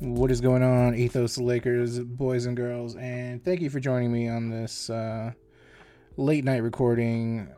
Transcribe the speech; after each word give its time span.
What 0.00 0.30
is 0.30 0.40
going 0.40 0.62
on, 0.62 0.94
Ethos 0.94 1.38
Lakers 1.38 1.98
boys 1.98 2.46
and 2.46 2.56
girls? 2.56 2.94
And 2.94 3.44
thank 3.44 3.60
you 3.60 3.68
for 3.68 3.80
joining 3.80 4.12
me 4.12 4.28
on 4.28 4.48
this 4.48 4.88
uh, 4.88 5.32
late 6.16 6.44
night 6.44 6.62
recording. 6.62 7.48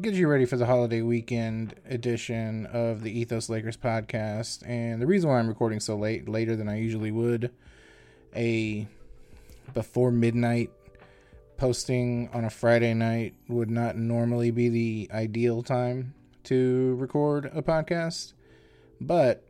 Get 0.00 0.14
you 0.14 0.26
ready 0.26 0.46
for 0.46 0.56
the 0.56 0.66
holiday 0.66 1.02
weekend 1.02 1.76
edition 1.88 2.66
of 2.66 3.04
the 3.04 3.16
Ethos 3.16 3.48
Lakers 3.48 3.76
podcast. 3.76 4.68
And 4.68 5.00
the 5.00 5.06
reason 5.06 5.30
why 5.30 5.38
I'm 5.38 5.46
recording 5.46 5.78
so 5.78 5.96
late, 5.96 6.28
later 6.28 6.56
than 6.56 6.68
I 6.68 6.76
usually 6.80 7.12
would, 7.12 7.52
a 8.34 8.88
before 9.72 10.10
midnight 10.10 10.70
posting 11.56 12.28
on 12.32 12.44
a 12.44 12.50
Friday 12.50 12.94
night 12.94 13.34
would 13.46 13.70
not 13.70 13.96
normally 13.96 14.50
be 14.50 14.68
the 14.68 15.10
ideal 15.14 15.62
time 15.62 16.14
to 16.44 16.96
record 16.96 17.48
a 17.54 17.62
podcast. 17.62 18.32
But 19.00 19.45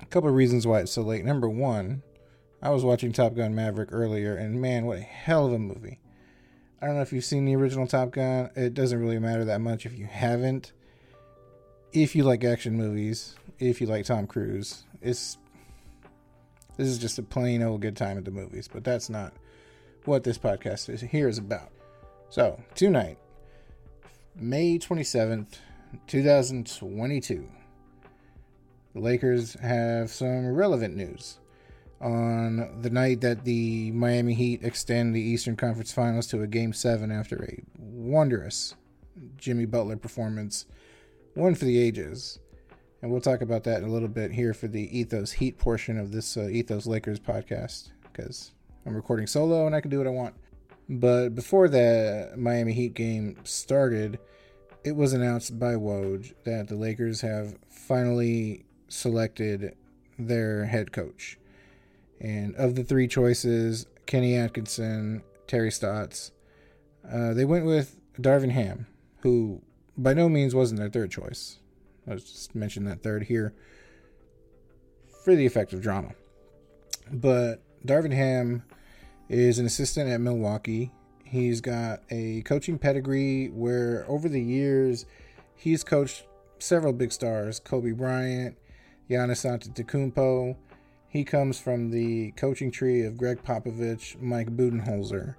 a 0.00 0.06
couple 0.06 0.28
of 0.28 0.34
reasons 0.34 0.66
why 0.66 0.80
it's 0.80 0.92
so 0.92 1.02
late. 1.02 1.24
Number 1.24 1.48
one, 1.48 2.02
I 2.62 2.70
was 2.70 2.84
watching 2.84 3.12
Top 3.12 3.34
Gun 3.34 3.54
Maverick 3.54 3.90
earlier, 3.92 4.36
and 4.36 4.60
man, 4.60 4.86
what 4.86 4.98
a 4.98 5.02
hell 5.02 5.46
of 5.46 5.52
a 5.52 5.58
movie. 5.58 6.00
I 6.80 6.86
don't 6.86 6.96
know 6.96 7.02
if 7.02 7.12
you've 7.12 7.24
seen 7.24 7.44
the 7.44 7.56
original 7.56 7.86
Top 7.86 8.10
Gun. 8.10 8.50
It 8.54 8.74
doesn't 8.74 9.00
really 9.00 9.18
matter 9.18 9.44
that 9.46 9.60
much 9.60 9.86
if 9.86 9.98
you 9.98 10.06
haven't. 10.06 10.72
If 11.92 12.14
you 12.14 12.24
like 12.24 12.44
action 12.44 12.76
movies, 12.76 13.36
if 13.58 13.80
you 13.80 13.86
like 13.86 14.04
Tom 14.04 14.26
Cruise, 14.26 14.84
it's 15.00 15.38
this 16.76 16.88
is 16.88 16.98
just 16.98 17.18
a 17.18 17.22
plain 17.22 17.62
old 17.62 17.80
good 17.80 17.96
time 17.96 18.18
at 18.18 18.24
the 18.24 18.30
movies. 18.30 18.68
But 18.70 18.84
that's 18.84 19.08
not 19.08 19.32
what 20.04 20.24
this 20.24 20.38
podcast 20.38 20.90
is 20.90 21.00
here 21.00 21.28
is 21.28 21.38
about. 21.38 21.70
So 22.28 22.60
tonight, 22.74 23.18
May 24.34 24.78
twenty 24.78 25.04
seventh, 25.04 25.58
two 26.06 26.22
thousand 26.22 26.70
twenty 26.76 27.20
two. 27.20 27.48
The 28.96 29.02
Lakers 29.02 29.52
have 29.60 30.08
some 30.08 30.54
relevant 30.54 30.96
news. 30.96 31.38
On 32.00 32.80
the 32.80 32.88
night 32.88 33.20
that 33.20 33.44
the 33.44 33.92
Miami 33.92 34.32
Heat 34.32 34.64
extend 34.64 35.14
the 35.14 35.20
Eastern 35.20 35.54
Conference 35.54 35.92
Finals 35.92 36.26
to 36.28 36.40
a 36.40 36.46
Game 36.46 36.72
7 36.72 37.12
after 37.12 37.44
a 37.44 37.62
wondrous 37.78 38.74
Jimmy 39.36 39.66
Butler 39.66 39.98
performance, 39.98 40.64
one 41.34 41.54
for 41.54 41.66
the 41.66 41.78
ages. 41.78 42.38
And 43.02 43.10
we'll 43.10 43.20
talk 43.20 43.42
about 43.42 43.64
that 43.64 43.82
in 43.82 43.84
a 43.84 43.92
little 43.92 44.08
bit 44.08 44.32
here 44.32 44.54
for 44.54 44.66
the 44.66 44.98
Ethos 44.98 45.32
Heat 45.32 45.58
portion 45.58 45.98
of 45.98 46.10
this 46.10 46.38
uh, 46.38 46.48
Ethos 46.48 46.86
Lakers 46.86 47.20
podcast 47.20 47.90
because 48.04 48.52
I'm 48.86 48.96
recording 48.96 49.26
solo 49.26 49.66
and 49.66 49.76
I 49.76 49.82
can 49.82 49.90
do 49.90 49.98
what 49.98 50.06
I 50.06 50.10
want. 50.10 50.34
But 50.88 51.34
before 51.34 51.68
the 51.68 52.32
Miami 52.34 52.72
Heat 52.72 52.94
game 52.94 53.36
started, 53.44 54.18
it 54.84 54.96
was 54.96 55.12
announced 55.12 55.58
by 55.58 55.74
Woj 55.74 56.32
that 56.44 56.68
the 56.68 56.76
Lakers 56.76 57.20
have 57.20 57.58
finally 57.68 58.62
selected 58.88 59.76
their 60.18 60.66
head 60.66 60.92
coach. 60.92 61.38
And 62.20 62.54
of 62.56 62.74
the 62.74 62.84
three 62.84 63.08
choices, 63.08 63.86
Kenny 64.06 64.36
Atkinson, 64.36 65.22
Terry 65.46 65.70
Stotts, 65.70 66.32
uh, 67.10 67.34
they 67.34 67.44
went 67.44 67.66
with 67.66 67.98
Darvin 68.18 68.50
Ham, 68.50 68.86
who 69.20 69.62
by 69.96 70.14
no 70.14 70.28
means 70.28 70.54
wasn't 70.54 70.80
their 70.80 70.90
third 70.90 71.10
choice. 71.10 71.58
Let's 72.06 72.24
just 72.24 72.54
mention 72.54 72.84
that 72.84 73.02
third 73.02 73.24
here 73.24 73.54
for 75.24 75.34
the 75.34 75.46
effect 75.46 75.72
of 75.72 75.82
drama. 75.82 76.14
But 77.10 77.62
Darvin 77.84 78.12
Ham 78.12 78.62
is 79.28 79.58
an 79.58 79.66
assistant 79.66 80.08
at 80.08 80.20
Milwaukee. 80.20 80.92
He's 81.24 81.60
got 81.60 82.02
a 82.10 82.42
coaching 82.42 82.78
pedigree 82.78 83.48
where 83.48 84.04
over 84.08 84.28
the 84.28 84.40
years 84.40 85.06
he's 85.56 85.82
coached 85.82 86.24
several 86.58 86.92
big 86.92 87.12
stars 87.12 87.58
Kobe 87.58 87.90
Bryant, 87.90 88.56
Giannis 89.08 89.44
Antetokounmpo. 89.44 90.56
He 91.08 91.24
comes 91.24 91.58
from 91.58 91.90
the 91.90 92.32
coaching 92.32 92.70
tree 92.70 93.02
of 93.02 93.16
Gregg 93.16 93.42
Popovich, 93.42 94.20
Mike 94.20 94.56
Budenholzer. 94.56 95.36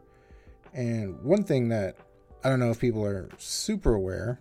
And 0.73 1.21
one 1.23 1.43
thing 1.43 1.69
that 1.69 1.95
I 2.43 2.49
don't 2.49 2.59
know 2.59 2.71
if 2.71 2.79
people 2.79 3.03
are 3.03 3.29
super 3.37 3.93
aware, 3.93 4.39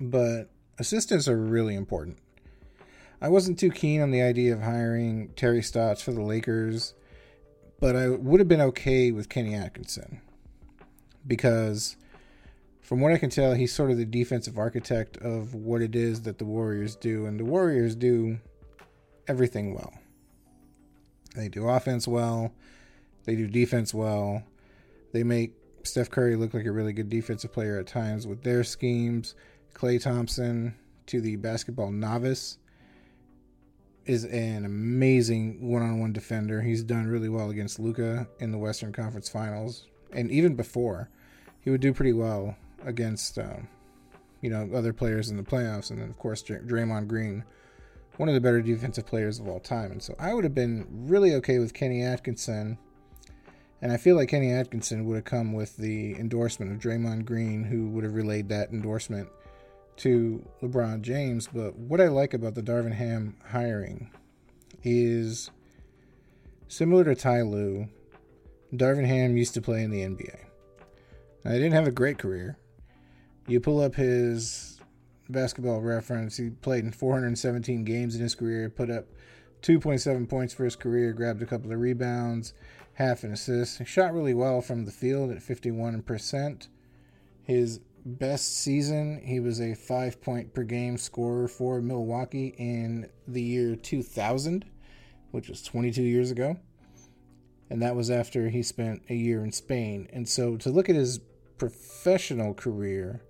but 0.00 0.48
assistants 0.78 1.28
are 1.28 1.36
really 1.36 1.74
important. 1.74 2.18
I 3.20 3.28
wasn't 3.28 3.58
too 3.58 3.70
keen 3.70 4.00
on 4.00 4.10
the 4.10 4.22
idea 4.22 4.52
of 4.52 4.62
hiring 4.62 5.28
Terry 5.36 5.62
Stotts 5.62 6.02
for 6.02 6.12
the 6.12 6.22
Lakers, 6.22 6.94
but 7.80 7.96
I 7.96 8.08
would 8.08 8.40
have 8.40 8.48
been 8.48 8.60
okay 8.60 9.12
with 9.12 9.28
Kenny 9.28 9.54
Atkinson 9.54 10.20
because 11.26 11.96
from 12.82 13.00
what 13.00 13.12
I 13.12 13.18
can 13.18 13.30
tell, 13.30 13.54
he's 13.54 13.72
sort 13.72 13.90
of 13.90 13.96
the 13.96 14.04
defensive 14.04 14.58
architect 14.58 15.16
of 15.18 15.54
what 15.54 15.80
it 15.80 15.94
is 15.94 16.22
that 16.22 16.38
the 16.38 16.44
Warriors 16.44 16.96
do, 16.96 17.26
and 17.26 17.38
the 17.38 17.44
Warriors 17.44 17.94
do 17.94 18.38
everything 19.28 19.72
well. 19.72 19.92
They 21.36 21.48
do 21.48 21.68
offense 21.68 22.06
well, 22.06 22.52
they 23.24 23.36
do 23.36 23.46
defense 23.46 23.94
well, 23.94 24.42
they 25.12 25.22
make 25.22 25.54
Steph 25.84 26.10
Curry 26.10 26.36
look 26.36 26.54
like 26.54 26.66
a 26.66 26.72
really 26.72 26.92
good 26.92 27.08
defensive 27.08 27.52
player 27.52 27.78
at 27.78 27.86
times 27.86 28.26
with 28.26 28.42
their 28.42 28.64
schemes. 28.64 29.34
Klay 29.74 30.02
Thompson, 30.02 30.74
to 31.06 31.20
the 31.20 31.36
basketball 31.36 31.90
novice, 31.90 32.58
is 34.04 34.24
an 34.24 34.64
amazing 34.64 35.70
one-on-one 35.70 36.12
defender. 36.12 36.60
He's 36.60 36.82
done 36.82 37.06
really 37.06 37.28
well 37.28 37.50
against 37.50 37.78
Luka 37.78 38.26
in 38.40 38.50
the 38.50 38.58
Western 38.58 38.92
Conference 38.92 39.28
Finals, 39.28 39.86
and 40.12 40.30
even 40.32 40.56
before, 40.56 41.08
he 41.60 41.70
would 41.70 41.80
do 41.80 41.94
pretty 41.94 42.12
well 42.12 42.56
against 42.84 43.38
um, 43.38 43.68
you 44.40 44.50
know 44.50 44.68
other 44.74 44.92
players 44.92 45.30
in 45.30 45.36
the 45.36 45.42
playoffs, 45.42 45.90
and 45.90 46.00
then 46.00 46.08
of 46.08 46.18
course 46.18 46.42
Draymond 46.42 47.08
Green, 47.08 47.44
one 48.16 48.28
of 48.28 48.34
the 48.34 48.40
better 48.40 48.60
defensive 48.60 49.06
players 49.06 49.38
of 49.38 49.48
all 49.48 49.60
time. 49.60 49.92
And 49.92 50.02
so 50.02 50.14
I 50.18 50.34
would 50.34 50.44
have 50.44 50.54
been 50.54 50.86
really 50.90 51.34
okay 51.36 51.58
with 51.58 51.74
Kenny 51.74 52.02
Atkinson, 52.02 52.78
and 53.80 53.92
I 53.92 53.96
feel 53.96 54.16
like 54.16 54.28
Kenny 54.28 54.52
Atkinson 54.52 55.06
would 55.06 55.16
have 55.16 55.24
come 55.24 55.52
with 55.52 55.76
the 55.76 56.14
endorsement 56.16 56.72
of 56.72 56.78
Draymond 56.78 57.24
Green, 57.24 57.64
who 57.64 57.88
would 57.90 58.04
have 58.04 58.14
relayed 58.14 58.48
that 58.48 58.70
endorsement 58.70 59.28
to 59.96 60.44
LeBron 60.62 61.02
James. 61.02 61.48
But 61.52 61.76
what 61.76 62.00
I 62.00 62.08
like 62.08 62.34
about 62.34 62.54
the 62.54 62.62
Darvin 62.62 62.94
Ham 62.94 63.36
hiring 63.50 64.10
is 64.82 65.50
similar 66.68 67.04
to 67.04 67.14
Ty 67.14 67.42
Lue. 67.42 67.88
Darvin 68.74 69.06
Ham 69.06 69.36
used 69.36 69.54
to 69.54 69.60
play 69.60 69.82
in 69.82 69.90
the 69.90 70.00
NBA. 70.00 70.38
Now, 71.44 71.52
he 71.52 71.58
didn't 71.58 71.74
have 71.74 71.88
a 71.88 71.92
great 71.92 72.18
career, 72.18 72.56
you 73.46 73.60
pull 73.60 73.80
up 73.80 73.94
his 73.94 74.80
basketball 75.28 75.80
reference. 75.80 76.36
He 76.36 76.50
played 76.50 76.84
in 76.84 76.92
417 76.92 77.84
games 77.84 78.14
in 78.14 78.22
his 78.22 78.34
career, 78.34 78.68
put 78.68 78.90
up 78.90 79.06
2.7 79.62 80.28
points 80.28 80.54
for 80.54 80.64
his 80.64 80.76
career, 80.76 81.12
grabbed 81.12 81.42
a 81.42 81.46
couple 81.46 81.72
of 81.72 81.78
rebounds, 81.78 82.52
half 82.94 83.24
an 83.24 83.32
assist. 83.32 83.78
He 83.78 83.84
shot 83.84 84.12
really 84.12 84.34
well 84.34 84.60
from 84.60 84.84
the 84.84 84.90
field 84.90 85.30
at 85.30 85.38
51%. 85.38 86.68
His 87.44 87.80
best 88.04 88.56
season, 88.56 89.20
he 89.24 89.40
was 89.40 89.60
a 89.60 89.74
five 89.74 90.20
point 90.20 90.54
per 90.54 90.64
game 90.64 90.96
scorer 90.98 91.48
for 91.48 91.80
Milwaukee 91.80 92.54
in 92.58 93.08
the 93.26 93.42
year 93.42 93.76
2000, 93.76 94.64
which 95.30 95.48
was 95.48 95.62
22 95.62 96.02
years 96.02 96.30
ago. 96.30 96.58
And 97.70 97.80
that 97.80 97.96
was 97.96 98.10
after 98.10 98.50
he 98.50 98.62
spent 98.62 99.02
a 99.08 99.14
year 99.14 99.42
in 99.42 99.52
Spain. 99.52 100.08
And 100.12 100.28
so 100.28 100.56
to 100.58 100.68
look 100.68 100.88
at 100.88 100.96
his 100.96 101.20
professional 101.56 102.52
career, 102.52 103.22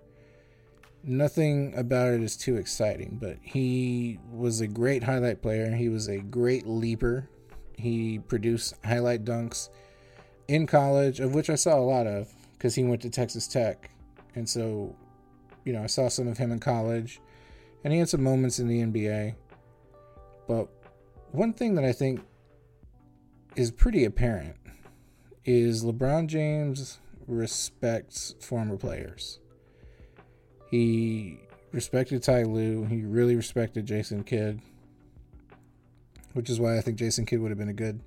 nothing 1.03 1.73
about 1.75 2.13
it 2.13 2.21
is 2.21 2.37
too 2.37 2.55
exciting, 2.55 3.17
but 3.21 3.37
he 3.41 4.19
was 4.31 4.61
a 4.61 4.67
great 4.67 5.03
highlight 5.03 5.41
player. 5.41 5.75
He 5.75 5.89
was 5.89 6.07
a 6.07 6.19
great 6.19 6.65
leaper. 6.65 7.29
He 7.77 8.19
produced 8.19 8.75
highlight 8.85 9.25
dunks 9.25 9.69
in 10.47 10.67
college, 10.67 11.19
of 11.19 11.33
which 11.33 11.49
I 11.49 11.55
saw 11.55 11.77
a 11.77 11.81
lot 11.81 12.07
of 12.07 12.31
because 12.53 12.75
he 12.75 12.83
went 12.83 13.01
to 13.01 13.09
Texas 13.09 13.47
Tech. 13.47 13.89
And 14.35 14.47
so, 14.47 14.95
you 15.65 15.73
know, 15.73 15.83
I 15.83 15.87
saw 15.87 16.07
some 16.07 16.27
of 16.27 16.37
him 16.37 16.51
in 16.51 16.59
college. 16.59 17.19
and 17.83 17.91
he 17.91 17.99
had 17.99 18.09
some 18.09 18.23
moments 18.23 18.59
in 18.59 18.67
the 18.67 18.81
NBA. 18.81 19.35
But 20.47 20.69
one 21.31 21.53
thing 21.53 21.75
that 21.75 21.83
I 21.83 21.91
think 21.91 22.21
is 23.55 23.71
pretty 23.71 24.05
apparent 24.05 24.55
is 25.45 25.83
LeBron 25.83 26.27
James 26.27 26.99
respects 27.27 28.35
former 28.39 28.77
players. 28.77 29.39
He 30.73 31.37
respected 31.71 32.23
Ty 32.23 32.45
Lue. 32.45 32.85
He 32.85 33.03
really 33.03 33.35
respected 33.35 33.85
Jason 33.85 34.23
Kidd, 34.23 34.59
which 36.33 36.49
is 36.49 36.59
why 36.59 36.79
I 36.79 36.81
think 36.81 36.97
Jason 36.97 37.27
Kidd 37.27 37.41
would 37.41 37.51
have 37.51 37.59
been 37.59 37.69
a 37.69 37.73
good 37.73 37.99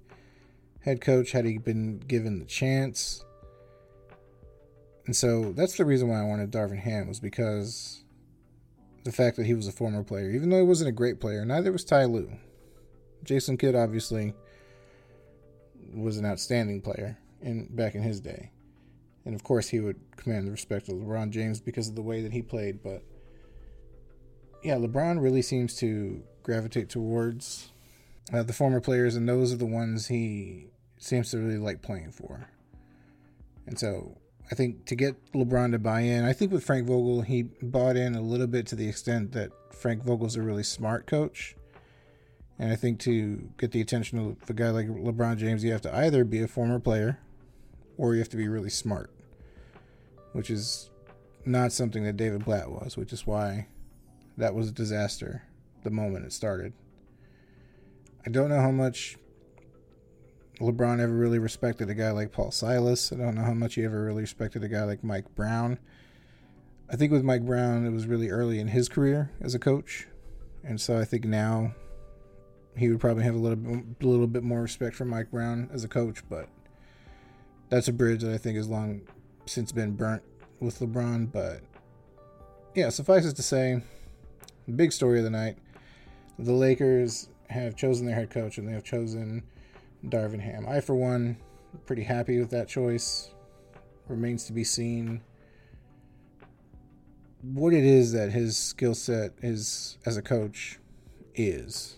head 0.80 1.00
coach 1.00 1.30
had 1.30 1.44
he 1.44 1.58
been 1.58 2.00
given 2.00 2.40
the 2.40 2.44
chance. 2.44 3.24
And 5.06 5.14
so 5.14 5.52
that's 5.52 5.76
the 5.76 5.84
reason 5.84 6.08
why 6.08 6.20
I 6.20 6.24
wanted 6.24 6.50
Darvin 6.50 6.80
Ham 6.80 7.06
was 7.06 7.20
because 7.20 8.02
the 9.04 9.12
fact 9.12 9.36
that 9.36 9.46
he 9.46 9.54
was 9.54 9.68
a 9.68 9.72
former 9.72 10.02
player, 10.02 10.32
even 10.32 10.50
though 10.50 10.56
he 10.56 10.66
wasn't 10.66 10.88
a 10.88 10.92
great 10.92 11.20
player, 11.20 11.44
neither 11.44 11.70
was 11.70 11.84
Ty 11.84 12.06
Lue. 12.06 12.32
Jason 13.22 13.56
Kidd 13.56 13.76
obviously 13.76 14.34
was 15.94 16.16
an 16.16 16.26
outstanding 16.26 16.82
player 16.82 17.16
in 17.40 17.68
back 17.76 17.94
in 17.94 18.02
his 18.02 18.18
day. 18.18 18.50
And 19.26 19.34
of 19.34 19.44
course 19.44 19.68
he 19.68 19.80
would 19.80 20.00
command 20.16 20.46
the 20.46 20.52
respect 20.52 20.88
of 20.88 20.94
LeBron 20.94 21.30
James 21.30 21.60
because 21.60 21.88
of 21.88 21.96
the 21.96 22.02
way 22.02 22.22
that 22.22 22.32
he 22.32 22.40
played, 22.40 22.82
but 22.82 23.02
yeah, 24.62 24.76
LeBron 24.76 25.22
really 25.22 25.42
seems 25.42 25.76
to 25.76 26.22
gravitate 26.42 26.88
towards 26.88 27.70
uh, 28.32 28.42
the 28.42 28.52
former 28.52 28.80
players, 28.80 29.14
and 29.14 29.28
those 29.28 29.52
are 29.52 29.56
the 29.56 29.66
ones 29.66 30.08
he 30.08 30.68
seems 30.98 31.30
to 31.30 31.38
really 31.38 31.58
like 31.58 31.82
playing 31.82 32.10
for. 32.10 32.48
And 33.66 33.78
so 33.78 34.16
I 34.50 34.54
think 34.54 34.86
to 34.86 34.94
get 34.94 35.32
LeBron 35.32 35.72
to 35.72 35.78
buy 35.78 36.00
in, 36.00 36.24
I 36.24 36.32
think 36.32 36.52
with 36.52 36.64
Frank 36.64 36.86
Vogel, 36.86 37.22
he 37.22 37.42
bought 37.42 37.96
in 37.96 38.14
a 38.14 38.20
little 38.20 38.46
bit 38.46 38.66
to 38.68 38.76
the 38.76 38.88
extent 38.88 39.32
that 39.32 39.50
Frank 39.72 40.04
Vogel's 40.04 40.36
a 40.36 40.42
really 40.42 40.62
smart 40.62 41.06
coach. 41.06 41.56
And 42.58 42.72
I 42.72 42.76
think 42.76 43.00
to 43.00 43.50
get 43.58 43.72
the 43.72 43.80
attention 43.80 44.18
of 44.18 44.48
a 44.48 44.52
guy 44.54 44.70
like 44.70 44.88
LeBron 44.88 45.36
James, 45.36 45.62
you 45.62 45.72
have 45.72 45.82
to 45.82 45.94
either 45.94 46.24
be 46.24 46.42
a 46.42 46.48
former 46.48 46.78
player 46.78 47.18
or 47.98 48.14
you 48.14 48.20
have 48.20 48.30
to 48.30 48.36
be 48.36 48.48
really 48.48 48.70
smart, 48.70 49.10
which 50.36 50.50
is 50.50 50.90
not 51.46 51.72
something 51.72 52.04
that 52.04 52.18
David 52.18 52.44
Blatt 52.44 52.70
was, 52.70 52.94
which 52.94 53.10
is 53.10 53.26
why 53.26 53.68
that 54.36 54.54
was 54.54 54.68
a 54.68 54.72
disaster 54.72 55.44
the 55.82 55.90
moment 55.90 56.26
it 56.26 56.32
started. 56.34 56.74
I 58.26 58.28
don't 58.28 58.50
know 58.50 58.60
how 58.60 58.70
much 58.70 59.16
LeBron 60.60 61.00
ever 61.00 61.14
really 61.14 61.38
respected 61.38 61.88
a 61.88 61.94
guy 61.94 62.10
like 62.10 62.32
Paul 62.32 62.50
Silas. 62.50 63.12
I 63.12 63.16
don't 63.16 63.34
know 63.34 63.44
how 63.44 63.54
much 63.54 63.76
he 63.76 63.84
ever 63.84 64.04
really 64.04 64.20
respected 64.20 64.62
a 64.62 64.68
guy 64.68 64.84
like 64.84 65.02
Mike 65.02 65.34
Brown. 65.34 65.78
I 66.90 66.96
think 66.96 67.12
with 67.12 67.24
Mike 67.24 67.46
Brown, 67.46 67.86
it 67.86 67.90
was 67.90 68.06
really 68.06 68.28
early 68.28 68.60
in 68.60 68.68
his 68.68 68.90
career 68.90 69.30
as 69.40 69.54
a 69.54 69.58
coach, 69.58 70.06
and 70.62 70.78
so 70.78 70.98
I 70.98 71.06
think 71.06 71.24
now 71.24 71.74
he 72.76 72.90
would 72.90 73.00
probably 73.00 73.24
have 73.24 73.34
a 73.34 73.38
little 73.38 73.56
bit, 73.56 73.84
a 74.02 74.06
little 74.06 74.26
bit 74.26 74.42
more 74.42 74.60
respect 74.60 74.96
for 74.96 75.06
Mike 75.06 75.30
Brown 75.30 75.70
as 75.72 75.82
a 75.82 75.88
coach. 75.88 76.22
But 76.28 76.50
that's 77.70 77.88
a 77.88 77.92
bridge 77.92 78.20
that 78.20 78.34
I 78.34 78.38
think 78.38 78.58
is 78.58 78.68
long 78.68 79.00
since 79.46 79.72
been 79.72 79.94
burnt 79.94 80.22
with 80.60 80.78
LeBron. 80.80 81.32
But 81.32 81.60
yeah, 82.74 82.90
suffice 82.90 83.24
it 83.24 83.36
to 83.36 83.42
say, 83.42 83.82
big 84.74 84.92
story 84.92 85.18
of 85.18 85.24
the 85.24 85.30
night: 85.30 85.58
the 86.38 86.52
Lakers 86.52 87.28
have 87.48 87.76
chosen 87.76 88.06
their 88.06 88.14
head 88.14 88.30
coach, 88.30 88.58
and 88.58 88.68
they 88.68 88.72
have 88.72 88.84
chosen 88.84 89.42
Darvin 90.04 90.40
Ham. 90.40 90.66
I, 90.68 90.80
for 90.80 90.94
one, 90.94 91.36
pretty 91.86 92.02
happy 92.02 92.38
with 92.38 92.50
that 92.50 92.68
choice. 92.68 93.30
Remains 94.08 94.44
to 94.44 94.52
be 94.52 94.62
seen 94.62 95.20
what 97.54 97.72
it 97.72 97.84
is 97.84 98.12
that 98.12 98.30
his 98.30 98.56
skill 98.56 98.94
set 98.94 99.32
is 99.42 99.98
as 100.04 100.16
a 100.16 100.22
coach 100.22 100.78
is. 101.34 101.96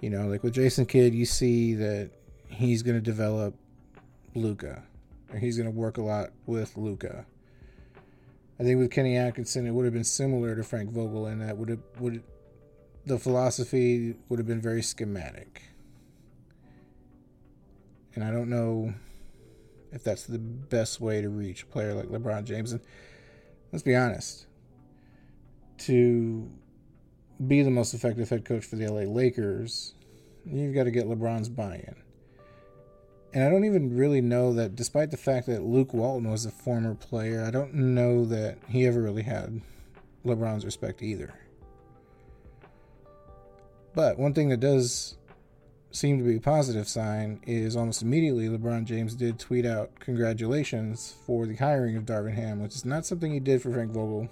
You 0.00 0.10
know, 0.10 0.26
like 0.26 0.42
with 0.42 0.54
Jason 0.54 0.86
Kidd, 0.86 1.14
you 1.14 1.24
see 1.24 1.74
that 1.74 2.10
he's 2.48 2.82
going 2.82 2.96
to 2.96 3.00
develop 3.00 3.54
Luka, 4.34 4.70
or 4.70 4.82
he's 5.38 5.56
going 5.56 5.70
to 5.70 5.76
work 5.76 5.98
a 5.98 6.02
lot 6.02 6.30
with 6.46 6.76
Luka. 6.76 7.26
I 8.58 8.62
think 8.62 8.78
with 8.78 8.90
Kenny 8.90 9.16
Atkinson, 9.16 9.66
it 9.66 9.72
would 9.72 9.84
have 9.84 9.94
been 9.94 10.04
similar 10.04 10.54
to 10.54 10.62
Frank 10.62 10.90
Vogel 10.90 11.26
in 11.26 11.40
that 11.40 11.56
would 11.56 11.68
have 11.68 11.80
would 11.98 12.22
the 13.06 13.18
philosophy 13.18 14.14
would 14.28 14.38
have 14.38 14.46
been 14.46 14.60
very 14.60 14.82
schematic. 14.82 15.62
And 18.14 18.24
I 18.24 18.30
don't 18.30 18.48
know 18.48 18.94
if 19.92 20.02
that's 20.04 20.24
the 20.24 20.38
best 20.38 21.00
way 21.00 21.20
to 21.20 21.28
reach 21.28 21.64
a 21.64 21.66
player 21.66 21.94
like 21.94 22.06
LeBron 22.06 22.44
James. 22.44 22.72
And 22.72 22.80
let's 23.72 23.82
be 23.82 23.94
honest, 23.94 24.46
to 25.78 26.50
be 27.46 27.62
the 27.62 27.70
most 27.70 27.92
effective 27.92 28.28
head 28.28 28.44
coach 28.44 28.64
for 28.64 28.76
the 28.76 28.86
LA 28.86 29.02
Lakers, 29.02 29.94
you've 30.46 30.74
got 30.74 30.84
to 30.84 30.90
get 30.90 31.06
LeBron's 31.06 31.48
buy 31.48 31.76
in. 31.76 32.03
And 33.34 33.42
I 33.42 33.50
don't 33.50 33.64
even 33.64 33.96
really 33.96 34.20
know 34.20 34.52
that, 34.54 34.76
despite 34.76 35.10
the 35.10 35.16
fact 35.16 35.48
that 35.48 35.64
Luke 35.64 35.92
Walton 35.92 36.30
was 36.30 36.46
a 36.46 36.52
former 36.52 36.94
player, 36.94 37.44
I 37.44 37.50
don't 37.50 37.74
know 37.74 38.24
that 38.26 38.58
he 38.68 38.86
ever 38.86 39.02
really 39.02 39.24
had 39.24 39.60
LeBron's 40.24 40.64
respect 40.64 41.02
either. 41.02 41.34
But 43.92 44.20
one 44.20 44.34
thing 44.34 44.50
that 44.50 44.60
does 44.60 45.16
seem 45.90 46.18
to 46.18 46.24
be 46.24 46.36
a 46.36 46.40
positive 46.40 46.88
sign 46.88 47.40
is 47.44 47.74
almost 47.74 48.02
immediately 48.02 48.48
LeBron 48.48 48.84
James 48.84 49.16
did 49.16 49.40
tweet 49.40 49.66
out 49.66 49.98
congratulations 49.98 51.16
for 51.26 51.44
the 51.44 51.56
hiring 51.56 51.96
of 51.96 52.04
Darvin 52.04 52.34
Ham, 52.34 52.60
which 52.60 52.76
is 52.76 52.84
not 52.84 53.04
something 53.04 53.32
he 53.32 53.40
did 53.40 53.60
for 53.60 53.72
Frank 53.72 53.90
Vogel, 53.90 54.28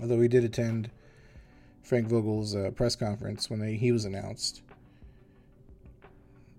although 0.00 0.20
he 0.20 0.28
did 0.28 0.44
attend 0.44 0.90
Frank 1.82 2.08
Vogel's 2.08 2.54
uh, 2.54 2.70
press 2.74 2.96
conference 2.96 3.50
when 3.50 3.60
they, 3.60 3.74
he 3.76 3.92
was 3.92 4.06
announced. 4.06 4.62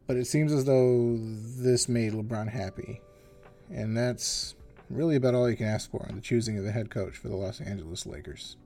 But 0.09 0.17
it 0.17 0.25
seems 0.25 0.51
as 0.51 0.65
though 0.65 1.17
this 1.19 1.88
made 1.88 2.13
LeBron 2.13 2.50
happy, 2.50 3.00
and 3.69 3.95
that's 3.95 4.56
really 4.89 5.15
about 5.15 5.35
all 5.35 5.47
you 5.47 5.56
can 5.56 5.67
ask 5.67 5.91
for 5.91 6.03
in 6.09 6.15
the 6.15 6.21
choosing 6.21 6.57
of 6.57 6.65
a 6.65 6.71
head 6.71 6.89
coach 6.89 7.15
for 7.15 7.27
the 7.27 7.35
Los 7.35 7.61
Angeles 7.61 8.07
Lakers. 8.07 8.57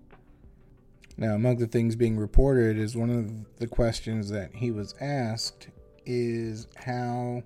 Now, 1.17 1.35
among 1.35 1.57
the 1.57 1.67
things 1.67 1.97
being 1.97 2.15
reported 2.15 2.77
is 2.77 2.95
one 2.95 3.09
of 3.09 3.59
the 3.59 3.67
questions 3.67 4.29
that 4.29 4.55
he 4.55 4.71
was 4.71 4.95
asked 5.01 5.67
is 6.05 6.67
how 6.77 7.43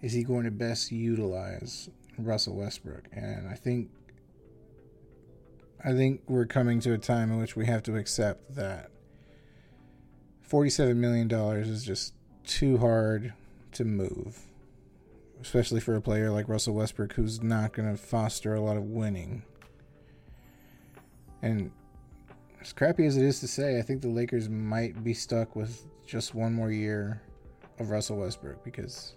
is 0.00 0.12
he 0.12 0.22
going 0.22 0.44
to 0.44 0.52
best 0.52 0.92
utilize 0.92 1.90
Russell 2.16 2.54
Westbrook? 2.54 3.08
And 3.12 3.48
I 3.48 3.54
think 3.54 3.90
I 5.84 5.90
think 5.94 6.20
we're 6.28 6.46
coming 6.46 6.78
to 6.78 6.92
a 6.92 6.98
time 6.98 7.32
in 7.32 7.40
which 7.40 7.56
we 7.56 7.66
have 7.66 7.82
to 7.82 7.96
accept 7.96 8.54
that 8.54 8.92
$47 10.48 10.94
million 10.94 11.28
is 11.28 11.84
just 11.84 12.14
too 12.44 12.78
hard 12.78 13.32
to 13.72 13.84
move, 13.84 14.38
especially 15.40 15.80
for 15.80 15.96
a 15.96 16.00
player 16.00 16.30
like 16.30 16.48
Russell 16.48 16.74
Westbrook 16.74 17.14
who's 17.14 17.42
not 17.42 17.72
going 17.72 17.90
to 17.90 17.96
foster 17.96 18.54
a 18.54 18.60
lot 18.60 18.76
of 18.76 18.84
winning. 18.84 19.42
And 21.42 21.70
as 22.60 22.72
crappy 22.72 23.06
as 23.06 23.16
it 23.16 23.24
is 23.24 23.40
to 23.40 23.48
say, 23.48 23.78
I 23.78 23.82
think 23.82 24.00
the 24.00 24.08
Lakers 24.08 24.48
might 24.48 25.04
be 25.04 25.12
stuck 25.12 25.54
with 25.54 25.84
just 26.06 26.34
one 26.34 26.54
more 26.54 26.70
year 26.70 27.20
of 27.78 27.90
Russell 27.90 28.18
Westbrook 28.18 28.64
because, 28.64 29.14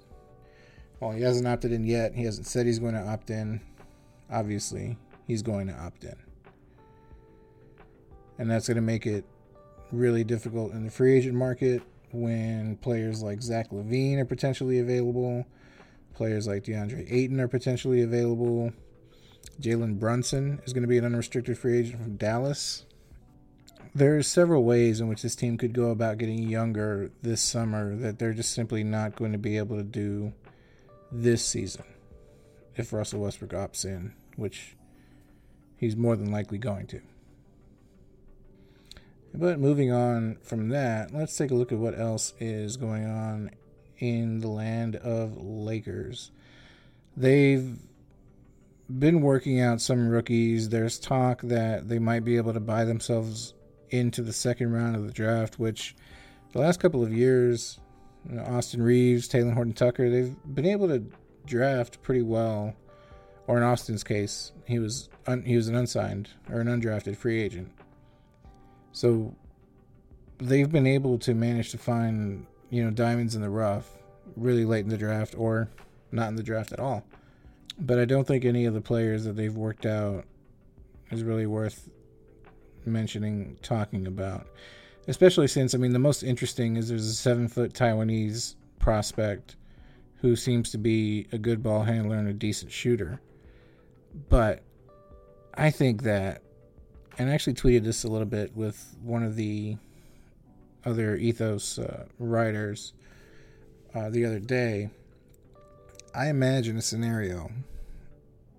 well, 0.99 1.11
he 1.11 1.21
hasn't 1.21 1.47
opted 1.47 1.71
in 1.71 1.85
yet. 1.85 2.13
He 2.13 2.23
hasn't 2.23 2.47
said 2.47 2.65
he's 2.65 2.79
going 2.79 2.95
to 2.95 3.01
opt 3.01 3.29
in. 3.29 3.61
Obviously, 4.29 4.97
he's 5.25 5.41
going 5.41 5.67
to 5.67 5.73
opt 5.73 6.03
in. 6.03 6.15
And 8.39 8.51
that's 8.51 8.67
going 8.67 8.75
to 8.75 8.81
make 8.81 9.05
it 9.05 9.25
really 9.91 10.23
difficult 10.23 10.73
in 10.73 10.83
the 10.83 10.91
free 10.91 11.17
agent 11.17 11.35
market 11.35 11.81
when 12.17 12.77
players 12.77 13.21
like 13.21 13.41
Zach 13.41 13.69
LaVine 13.71 14.17
are 14.17 14.25
potentially 14.25 14.79
available, 14.79 15.45
players 16.13 16.47
like 16.47 16.63
DeAndre 16.63 17.11
Ayton 17.11 17.39
are 17.39 17.47
potentially 17.47 18.01
available. 18.01 18.73
Jalen 19.61 19.99
Brunson 19.99 20.59
is 20.65 20.73
going 20.73 20.83
to 20.83 20.87
be 20.87 20.97
an 20.97 21.05
unrestricted 21.05 21.57
free 21.57 21.79
agent 21.79 22.01
from 22.01 22.17
Dallas. 22.17 22.85
There's 23.95 24.27
several 24.27 24.63
ways 24.63 24.99
in 24.99 25.07
which 25.07 25.21
this 25.21 25.35
team 25.35 25.57
could 25.57 25.73
go 25.73 25.89
about 25.89 26.17
getting 26.17 26.47
younger 26.47 27.11
this 27.21 27.41
summer 27.41 27.95
that 27.95 28.19
they're 28.19 28.33
just 28.33 28.53
simply 28.53 28.83
not 28.83 29.15
going 29.15 29.31
to 29.31 29.37
be 29.37 29.57
able 29.57 29.77
to 29.77 29.83
do 29.83 30.33
this 31.11 31.43
season 31.43 31.85
if 32.75 32.93
Russell 32.93 33.21
Westbrook 33.21 33.51
opts 33.51 33.85
in, 33.85 34.13
which 34.35 34.75
he's 35.77 35.95
more 35.95 36.15
than 36.15 36.31
likely 36.31 36.57
going 36.57 36.85
to. 36.87 37.01
But 39.39 39.59
moving 39.59 39.91
on 39.91 40.37
from 40.41 40.69
that, 40.69 41.13
let's 41.13 41.37
take 41.37 41.51
a 41.51 41.53
look 41.53 41.71
at 41.71 41.77
what 41.77 41.99
else 41.99 42.33
is 42.39 42.75
going 42.75 43.05
on 43.05 43.51
in 43.99 44.39
the 44.39 44.47
land 44.47 44.95
of 44.95 45.37
Lakers. 45.37 46.31
They've 47.15 47.77
been 48.89 49.21
working 49.21 49.61
out 49.61 49.79
some 49.79 50.09
rookies. 50.09 50.69
There's 50.69 50.97
talk 50.97 51.41
that 51.43 51.87
they 51.87 51.99
might 51.99 52.25
be 52.25 52.37
able 52.37 52.53
to 52.53 52.59
buy 52.59 52.83
themselves 52.83 53.53
into 53.91 54.23
the 54.23 54.33
second 54.33 54.73
round 54.73 54.95
of 54.95 55.05
the 55.05 55.13
draft, 55.13 55.59
which 55.59 55.95
the 56.53 56.59
last 56.59 56.79
couple 56.79 57.03
of 57.03 57.13
years, 57.13 57.79
you 58.27 58.37
know, 58.37 58.43
Austin 58.43 58.81
Reaves, 58.81 59.29
Talen 59.29 59.53
Horton 59.53 59.73
Tucker, 59.73 60.09
they've 60.09 60.35
been 60.51 60.65
able 60.65 60.87
to 60.87 61.03
draft 61.45 62.01
pretty 62.01 62.23
well. 62.23 62.75
Or 63.45 63.57
in 63.57 63.63
Austin's 63.63 64.03
case, 64.03 64.51
he 64.65 64.79
was 64.79 65.09
un, 65.27 65.43
he 65.43 65.55
was 65.55 65.67
an 65.67 65.75
unsigned 65.75 66.29
or 66.51 66.59
an 66.59 66.67
undrafted 66.67 67.15
free 67.15 67.39
agent. 67.39 67.71
So 68.97 69.35
they've 70.39 70.71
been 70.71 70.87
able 70.87 71.19
to 71.19 71.35
manage 71.35 71.69
to 71.69 71.77
find, 71.77 72.47
you 72.71 72.83
know, 72.83 72.89
diamonds 72.89 73.35
in 73.35 73.43
the 73.43 73.49
rough 73.49 73.87
really 74.35 74.65
late 74.65 74.85
in 74.85 74.89
the 74.89 74.97
draft 74.97 75.35
or 75.37 75.69
not 76.11 76.29
in 76.29 76.35
the 76.35 76.41
draft 76.41 76.71
at 76.71 76.79
all. 76.79 77.03
But 77.79 77.99
I 77.99 78.05
don't 78.05 78.25
think 78.25 78.43
any 78.43 78.65
of 78.65 78.73
the 78.73 78.81
players 78.81 79.23
that 79.25 79.33
they've 79.35 79.55
worked 79.55 79.85
out 79.85 80.25
is 81.11 81.21
really 81.21 81.45
worth 81.45 81.91
mentioning, 82.85 83.59
talking 83.61 84.07
about. 84.07 84.47
Especially 85.07 85.47
since, 85.47 85.75
I 85.75 85.77
mean, 85.77 85.93
the 85.93 85.99
most 85.99 86.23
interesting 86.23 86.75
is 86.75 86.89
there's 86.89 87.05
a 87.05 87.13
seven 87.13 87.47
foot 87.47 87.73
Taiwanese 87.73 88.55
prospect 88.79 89.57
who 90.21 90.35
seems 90.35 90.71
to 90.71 90.79
be 90.79 91.27
a 91.31 91.37
good 91.37 91.61
ball 91.61 91.83
handler 91.83 92.17
and 92.17 92.27
a 92.27 92.33
decent 92.33 92.71
shooter. 92.71 93.21
But 94.27 94.63
I 95.53 95.69
think 95.69 96.01
that, 96.01 96.41
and 97.17 97.29
I 97.29 97.33
actually 97.33 97.53
tweeted 97.53 97.83
this 97.83 98.03
a 98.03 98.07
little 98.07 98.27
bit 98.27 98.55
with 98.55 98.95
one 99.01 99.23
of 99.23 99.35
the 99.35 99.77
other 100.85 101.15
ethos 101.15 101.79
uh, 101.79 102.05
writers 102.19 102.93
uh, 103.93 104.09
the 104.09 104.25
other 104.25 104.39
day. 104.39 104.89
I 106.13 106.29
imagine 106.29 106.77
a 106.77 106.81
scenario 106.81 107.51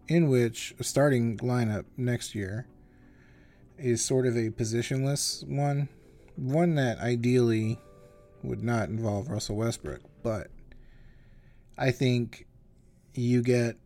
in 0.08 0.28
which 0.28 0.74
a 0.78 0.84
starting 0.84 1.38
lineup 1.38 1.84
next 1.96 2.34
year 2.34 2.66
is 3.78 4.04
sort 4.04 4.26
of 4.26 4.36
a 4.36 4.50
positionless 4.50 5.46
one, 5.46 5.88
one 6.36 6.74
that 6.74 6.98
ideally 6.98 7.78
would 8.42 8.62
not 8.62 8.88
involve 8.88 9.28
Russell 9.28 9.56
Westbrook, 9.56 10.00
but 10.22 10.48
I 11.76 11.90
think 11.90 12.46
you 13.14 13.42
get 13.42 13.76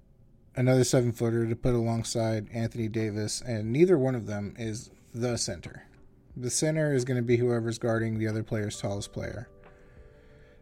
another 0.56 0.84
seven 0.84 1.12
footer 1.12 1.46
to 1.46 1.56
put 1.56 1.74
alongside 1.74 2.48
Anthony 2.52 2.88
Davis, 2.88 3.40
and 3.40 3.72
neither 3.72 3.98
one 3.98 4.14
of 4.14 4.26
them 4.26 4.54
is 4.58 4.90
the 5.14 5.36
center. 5.36 5.86
The 6.36 6.50
center 6.50 6.94
is 6.94 7.04
going 7.04 7.18
to 7.18 7.22
be 7.22 7.36
whoever's 7.36 7.78
guarding 7.78 8.18
the 8.18 8.28
other 8.28 8.42
player's 8.42 8.80
tallest 8.80 9.12
player. 9.12 9.48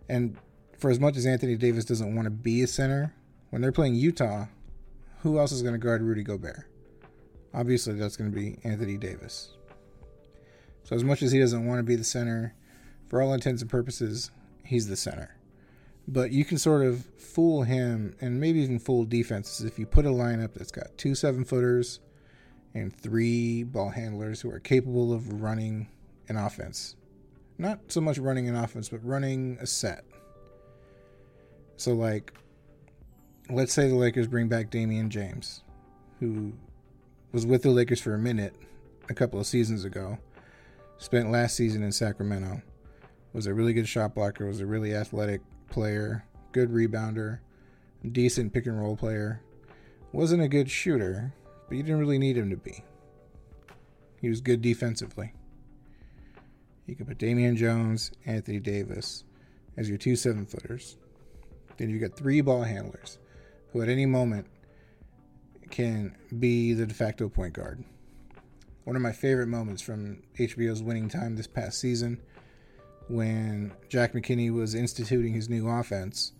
And 0.08 0.36
for 0.78 0.90
as 0.90 0.98
much 0.98 1.16
as 1.16 1.26
Anthony 1.26 1.56
Davis 1.56 1.84
doesn't 1.84 2.14
want 2.14 2.26
to 2.26 2.30
be 2.30 2.62
a 2.62 2.66
center, 2.66 3.14
when 3.50 3.62
they're 3.62 3.72
playing 3.72 3.94
Utah, 3.94 4.46
who 5.22 5.38
else 5.38 5.52
is 5.52 5.62
going 5.62 5.74
to 5.74 5.78
guard 5.78 6.02
Rudy 6.02 6.22
Gobert? 6.22 6.66
Obviously, 7.52 7.94
that's 7.94 8.16
going 8.16 8.30
to 8.30 8.36
be 8.36 8.58
Anthony 8.64 8.96
Davis. 8.96 9.50
So, 10.84 10.96
as 10.96 11.04
much 11.04 11.22
as 11.22 11.32
he 11.32 11.38
doesn't 11.38 11.66
want 11.66 11.78
to 11.78 11.82
be 11.82 11.96
the 11.96 12.04
center, 12.04 12.54
for 13.08 13.20
all 13.20 13.34
intents 13.34 13.60
and 13.60 13.70
purposes, 13.70 14.30
he's 14.64 14.88
the 14.88 14.96
center. 14.96 15.36
But 16.08 16.32
you 16.32 16.44
can 16.44 16.58
sort 16.58 16.84
of 16.84 17.04
fool 17.16 17.62
him 17.62 18.14
and 18.20 18.40
maybe 18.40 18.60
even 18.60 18.78
fool 18.78 19.04
defenses 19.04 19.64
if 19.64 19.78
you 19.78 19.86
put 19.86 20.06
a 20.06 20.10
lineup 20.10 20.54
that's 20.54 20.72
got 20.72 20.96
two 20.98 21.14
seven 21.14 21.44
footers 21.44 22.00
and 22.74 22.94
three 22.94 23.62
ball 23.62 23.90
handlers 23.90 24.40
who 24.40 24.50
are 24.50 24.60
capable 24.60 25.12
of 25.12 25.40
running 25.40 25.88
an 26.28 26.36
offense. 26.36 26.96
Not 27.58 27.80
so 27.88 28.00
much 28.00 28.18
running 28.18 28.48
an 28.48 28.56
offense, 28.56 28.88
but 28.88 29.04
running 29.04 29.58
a 29.60 29.66
set. 29.66 30.04
So, 31.76 31.92
like, 31.92 32.32
let's 33.48 33.72
say 33.72 33.88
the 33.88 33.94
Lakers 33.94 34.26
bring 34.26 34.48
back 34.48 34.70
Damian 34.70 35.10
James, 35.10 35.62
who 36.18 36.52
was 37.32 37.46
with 37.46 37.62
the 37.62 37.70
Lakers 37.70 38.00
for 38.00 38.14
a 38.14 38.18
minute 38.18 38.54
a 39.08 39.14
couple 39.14 39.40
of 39.40 39.46
seasons 39.46 39.84
ago, 39.84 40.18
spent 40.98 41.30
last 41.30 41.56
season 41.56 41.82
in 41.82 41.92
Sacramento, 41.92 42.62
was 43.32 43.46
a 43.46 43.54
really 43.54 43.72
good 43.72 43.88
shot 43.88 44.14
blocker, 44.14 44.46
was 44.46 44.60
a 44.60 44.66
really 44.66 44.94
athletic 44.94 45.40
player, 45.70 46.24
good 46.52 46.70
rebounder, 46.70 47.38
decent 48.12 48.52
pick 48.52 48.66
and 48.66 48.80
roll 48.80 48.96
player. 48.96 49.40
Wasn't 50.12 50.42
a 50.42 50.48
good 50.48 50.70
shooter, 50.70 51.32
but 51.68 51.76
you 51.76 51.82
didn't 51.82 52.00
really 52.00 52.18
need 52.18 52.36
him 52.36 52.50
to 52.50 52.56
be. 52.56 52.84
He 54.20 54.28
was 54.28 54.40
good 54.40 54.60
defensively. 54.60 55.32
You 56.86 56.96
could 56.96 57.06
put 57.06 57.18
Damian 57.18 57.56
Jones, 57.56 58.10
Anthony 58.26 58.58
Davis 58.58 59.24
as 59.76 59.88
your 59.88 59.98
two 59.98 60.16
seven 60.16 60.44
footers. 60.44 60.96
Then 61.76 61.88
you've 61.88 62.02
got 62.02 62.16
three 62.16 62.40
ball 62.40 62.62
handlers 62.62 63.18
who 63.72 63.80
at 63.80 63.88
any 63.88 64.06
moment 64.06 64.46
can 65.70 66.16
be 66.38 66.74
the 66.74 66.86
de 66.86 66.94
facto 66.94 67.28
point 67.28 67.54
guard. 67.54 67.84
One 68.84 68.96
of 68.96 69.02
my 69.02 69.12
favorite 69.12 69.46
moments 69.46 69.80
from 69.80 70.22
HBO's 70.38 70.82
winning 70.82 71.08
time 71.08 71.36
this 71.36 71.46
past 71.46 71.78
season 71.78 72.20
when 73.10 73.72
Jack 73.88 74.12
McKinney 74.12 74.52
was 74.52 74.74
instituting 74.74 75.34
his 75.34 75.48
new 75.48 75.68
offense 75.68 76.32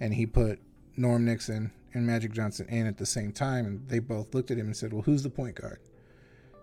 and 0.00 0.14
he 0.14 0.26
put 0.26 0.60
Norm 0.96 1.24
Nixon 1.24 1.72
and 1.94 2.06
Magic 2.06 2.32
Johnson 2.32 2.66
in 2.68 2.86
at 2.86 2.98
the 2.98 3.06
same 3.06 3.32
time 3.32 3.66
and 3.66 3.88
they 3.88 4.00
both 4.00 4.34
looked 4.34 4.50
at 4.50 4.58
him 4.58 4.66
and 4.66 4.76
said, 4.76 4.92
"Well, 4.92 5.02
who's 5.02 5.22
the 5.22 5.30
point 5.30 5.56
guard?" 5.56 5.80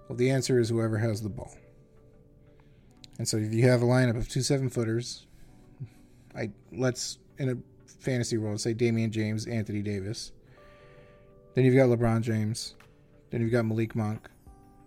Well, 0.08 0.18
the 0.18 0.30
answer 0.30 0.60
is 0.60 0.70
whoever 0.70 0.98
has 0.98 1.22
the 1.22 1.30
ball. 1.30 1.56
And 3.18 3.28
so 3.28 3.38
if 3.38 3.54
you 3.54 3.68
have 3.70 3.82
a 3.82 3.86
lineup 3.86 4.18
of 4.18 4.28
two 4.28 4.42
seven 4.42 4.70
footers, 4.70 5.26
I 6.36 6.52
let's 6.72 7.18
in 7.38 7.50
a 7.50 7.58
fantasy 7.88 8.38
world 8.38 8.60
say 8.60 8.74
Damian 8.74 9.12
James, 9.12 9.48
Anthony 9.48 9.82
Davis. 9.82 10.32
Then 11.54 11.64
you've 11.64 11.76
got 11.76 11.88
LeBron 11.88 12.22
James. 12.22 12.76
Then 13.30 13.42
you've 13.42 13.52
got 13.52 13.66
Malik 13.66 13.96
Monk. 13.96 14.30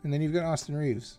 And 0.05 0.13
then 0.13 0.21
you've 0.21 0.35
got 0.35 0.45
Austin 0.45 0.77
Reaves. 0.77 1.19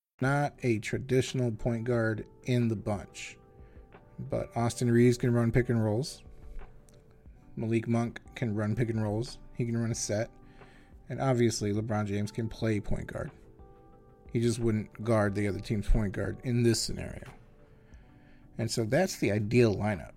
not 0.21 0.53
a 0.63 0.79
traditional 0.79 1.51
point 1.51 1.83
guard 1.83 2.25
in 2.43 2.67
the 2.67 2.75
bunch. 2.75 3.37
But 4.29 4.55
Austin 4.55 4.91
Reaves 4.91 5.17
can 5.17 5.33
run 5.33 5.51
pick 5.51 5.69
and 5.69 5.83
rolls. 5.83 6.23
Malik 7.55 7.87
Monk 7.87 8.21
can 8.35 8.55
run 8.55 8.75
pick 8.75 8.89
and 8.89 9.01
rolls. 9.01 9.39
He 9.57 9.65
can 9.65 9.77
run 9.77 9.91
a 9.91 9.95
set. 9.95 10.29
And 11.09 11.19
obviously, 11.19 11.73
LeBron 11.73 12.05
James 12.05 12.31
can 12.31 12.47
play 12.47 12.79
point 12.79 13.07
guard. 13.07 13.31
He 14.31 14.39
just 14.39 14.59
wouldn't 14.59 15.03
guard 15.03 15.35
the 15.35 15.47
other 15.47 15.59
team's 15.59 15.87
point 15.87 16.13
guard 16.13 16.37
in 16.43 16.63
this 16.63 16.79
scenario. 16.79 17.27
And 18.57 18.69
so 18.69 18.85
that's 18.85 19.17
the 19.17 19.31
ideal 19.31 19.75
lineup. 19.75 20.11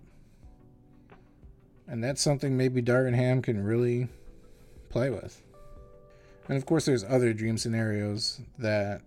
And 1.87 2.03
that's 2.03 2.21
something 2.21 2.55
maybe 2.55 2.81
Darvin 2.81 3.15
Ham 3.15 3.41
can 3.41 3.63
really 3.63 4.07
play 4.89 5.09
with. 5.09 5.41
And 6.47 6.57
of 6.57 6.65
course, 6.65 6.85
there's 6.85 7.03
other 7.03 7.33
dream 7.33 7.57
scenarios 7.57 8.39
that 8.59 9.01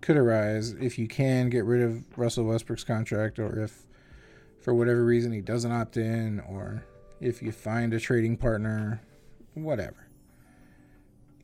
could 0.00 0.16
arise 0.16 0.72
if 0.72 0.98
you 0.98 1.06
can 1.06 1.50
get 1.50 1.64
rid 1.64 1.82
of 1.82 2.04
Russell 2.16 2.44
Westbrook's 2.44 2.84
contract, 2.84 3.38
or 3.38 3.58
if 3.58 3.86
for 4.60 4.74
whatever 4.74 5.04
reason 5.04 5.32
he 5.32 5.40
doesn't 5.40 5.72
opt 5.72 5.96
in, 5.96 6.40
or 6.40 6.84
if 7.20 7.42
you 7.42 7.52
find 7.52 7.92
a 7.92 8.00
trading 8.00 8.36
partner, 8.36 9.02
whatever. 9.54 10.08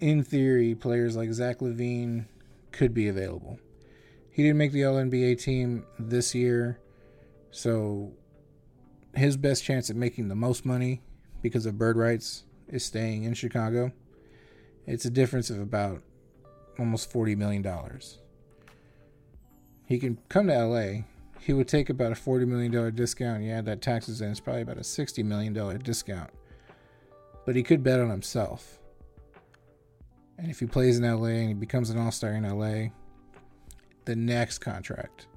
In 0.01 0.23
theory, 0.23 0.75
players 0.75 1.17
like 1.17 1.33
Zach 1.33 1.59
LaVine 1.59 2.27
could 2.73 2.93
be 2.93 3.09
available. 3.09 3.59
He 4.31 4.43
didn't 4.43 4.59
make 4.59 4.73
the 4.73 4.85
All 4.85 4.97
NBA 4.97 5.43
team 5.43 5.87
this 5.99 6.35
year, 6.35 6.79
so 7.51 8.13
his 9.15 9.39
best 9.39 9.65
chance 9.65 9.89
at 9.89 9.97
making 9.97 10.29
the 10.29 10.35
most 10.35 10.67
money 10.67 11.01
because 11.41 11.65
of 11.65 11.79
bird 11.79 11.97
rights 11.97 12.45
is 12.69 12.85
staying 12.85 13.25
in 13.25 13.33
Chicago. 13.33 13.93
It's 14.87 15.07
a 15.07 15.11
difference 15.11 15.49
of 15.49 15.59
about 15.59 16.03
almost 16.79 17.11
$40 17.11 17.37
million. 17.37 17.63
He 19.87 19.99
can 19.99 20.19
come 20.29 20.49
to 20.49 20.65
LA. 20.65 21.03
He 21.41 21.53
would 21.53 21.69
take 21.69 21.89
about 21.89 22.13
a 22.13 22.17
$40 22.17 22.47
million 22.47 22.95
discount. 22.95 23.45
You 23.45 23.53
add 23.53 23.67
that 23.67 23.81
taxes 23.81 24.21
in, 24.21 24.33
it's 24.33 24.41
probably 24.41 24.63
about 24.63 24.79
a 24.79 24.81
$60 24.81 25.25
million 25.25 25.53
discount. 25.83 26.31
But 27.45 27.55
he 27.55 27.63
could 27.63 27.85
bet 27.85 28.01
on 28.01 28.11
himself. 28.11 28.81
And 30.39 30.51
if 30.51 30.59
he 30.59 30.67
plays 30.67 30.99
in 30.99 31.05
LA 31.05 31.29
and 31.29 31.49
he 31.49 31.55
becomes 31.55 31.91
an 31.91 31.99
all 31.99 32.11
star 32.11 32.33
in 32.33 32.43
LA, 32.43 32.91
the 34.05 34.17
next 34.17 34.59
contract 34.59 35.29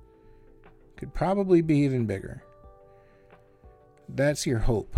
could 0.97 1.13
probably 1.13 1.61
be 1.61 1.77
even 1.77 2.05
bigger. 2.05 2.43
That's 4.09 4.47
your 4.47 4.59
hope 4.59 4.95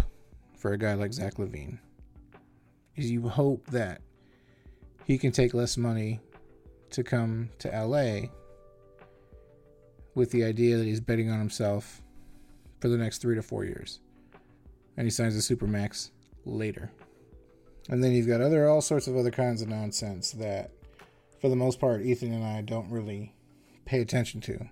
for 0.57 0.71
a 0.71 0.77
guy 0.77 0.93
like 0.93 1.13
Zach 1.13 1.35
LaVine. 1.35 1.77
Is 2.95 3.11
you 3.11 3.27
hope 3.27 3.67
that 3.67 4.01
he 5.05 5.17
can 5.17 5.31
take 5.31 5.53
less 5.53 5.77
money 5.77 6.21
to 6.91 7.03
come 7.03 7.49
to 7.59 7.69
LA 7.69 8.29
with 10.15 10.31
the 10.31 10.43
idea 10.43 10.77
that 10.77 10.85
he's 10.85 10.99
betting 10.99 11.29
on 11.29 11.39
himself 11.39 12.01
for 12.79 12.87
the 12.87 12.97
next 12.97 13.19
three 13.19 13.35
to 13.35 13.41
four 13.41 13.63
years. 13.63 13.99
And 14.97 15.05
he 15.05 15.11
signs 15.11 15.35
a 15.35 15.55
supermax 15.55 16.09
later. 16.45 16.91
And 17.89 18.03
then 18.03 18.11
you've 18.11 18.27
got 18.27 18.41
other 18.41 18.67
all 18.67 18.81
sorts 18.81 19.07
of 19.07 19.15
other 19.15 19.31
kinds 19.31 19.61
of 19.61 19.69
nonsense 19.69 20.31
that 20.31 20.71
for 21.39 21.49
the 21.49 21.55
most 21.55 21.79
part 21.79 22.01
Ethan 22.01 22.33
and 22.33 22.45
I 22.45 22.61
don't 22.61 22.89
really 22.89 23.33
pay 23.85 24.01
attention 24.01 24.41
to. 24.41 24.69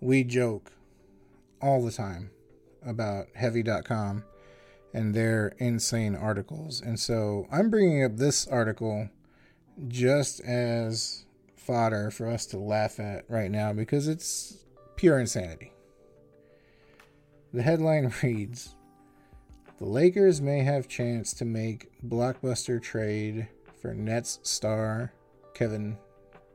We 0.00 0.24
joke 0.24 0.72
all 1.60 1.84
the 1.84 1.90
time 1.90 2.30
about 2.84 3.26
heavy.com 3.34 4.24
and 4.94 5.14
their 5.14 5.54
insane 5.58 6.14
articles. 6.14 6.80
And 6.80 6.98
so 6.98 7.46
I'm 7.52 7.70
bringing 7.70 8.02
up 8.02 8.16
this 8.16 8.46
article 8.46 9.10
just 9.86 10.40
as 10.40 11.24
fodder 11.56 12.10
for 12.10 12.26
us 12.26 12.46
to 12.46 12.58
laugh 12.58 12.98
at 12.98 13.24
right 13.28 13.50
now 13.50 13.72
because 13.72 14.08
it's 14.08 14.64
pure 14.98 15.20
insanity. 15.20 15.72
The 17.54 17.62
headline 17.62 18.12
reads 18.22 18.74
The 19.78 19.86
Lakers 19.86 20.42
may 20.42 20.64
have 20.64 20.88
chance 20.88 21.32
to 21.34 21.44
make 21.44 21.88
blockbuster 22.04 22.82
trade 22.82 23.46
for 23.80 23.94
Nets 23.94 24.40
star 24.42 25.12
Kevin 25.54 25.96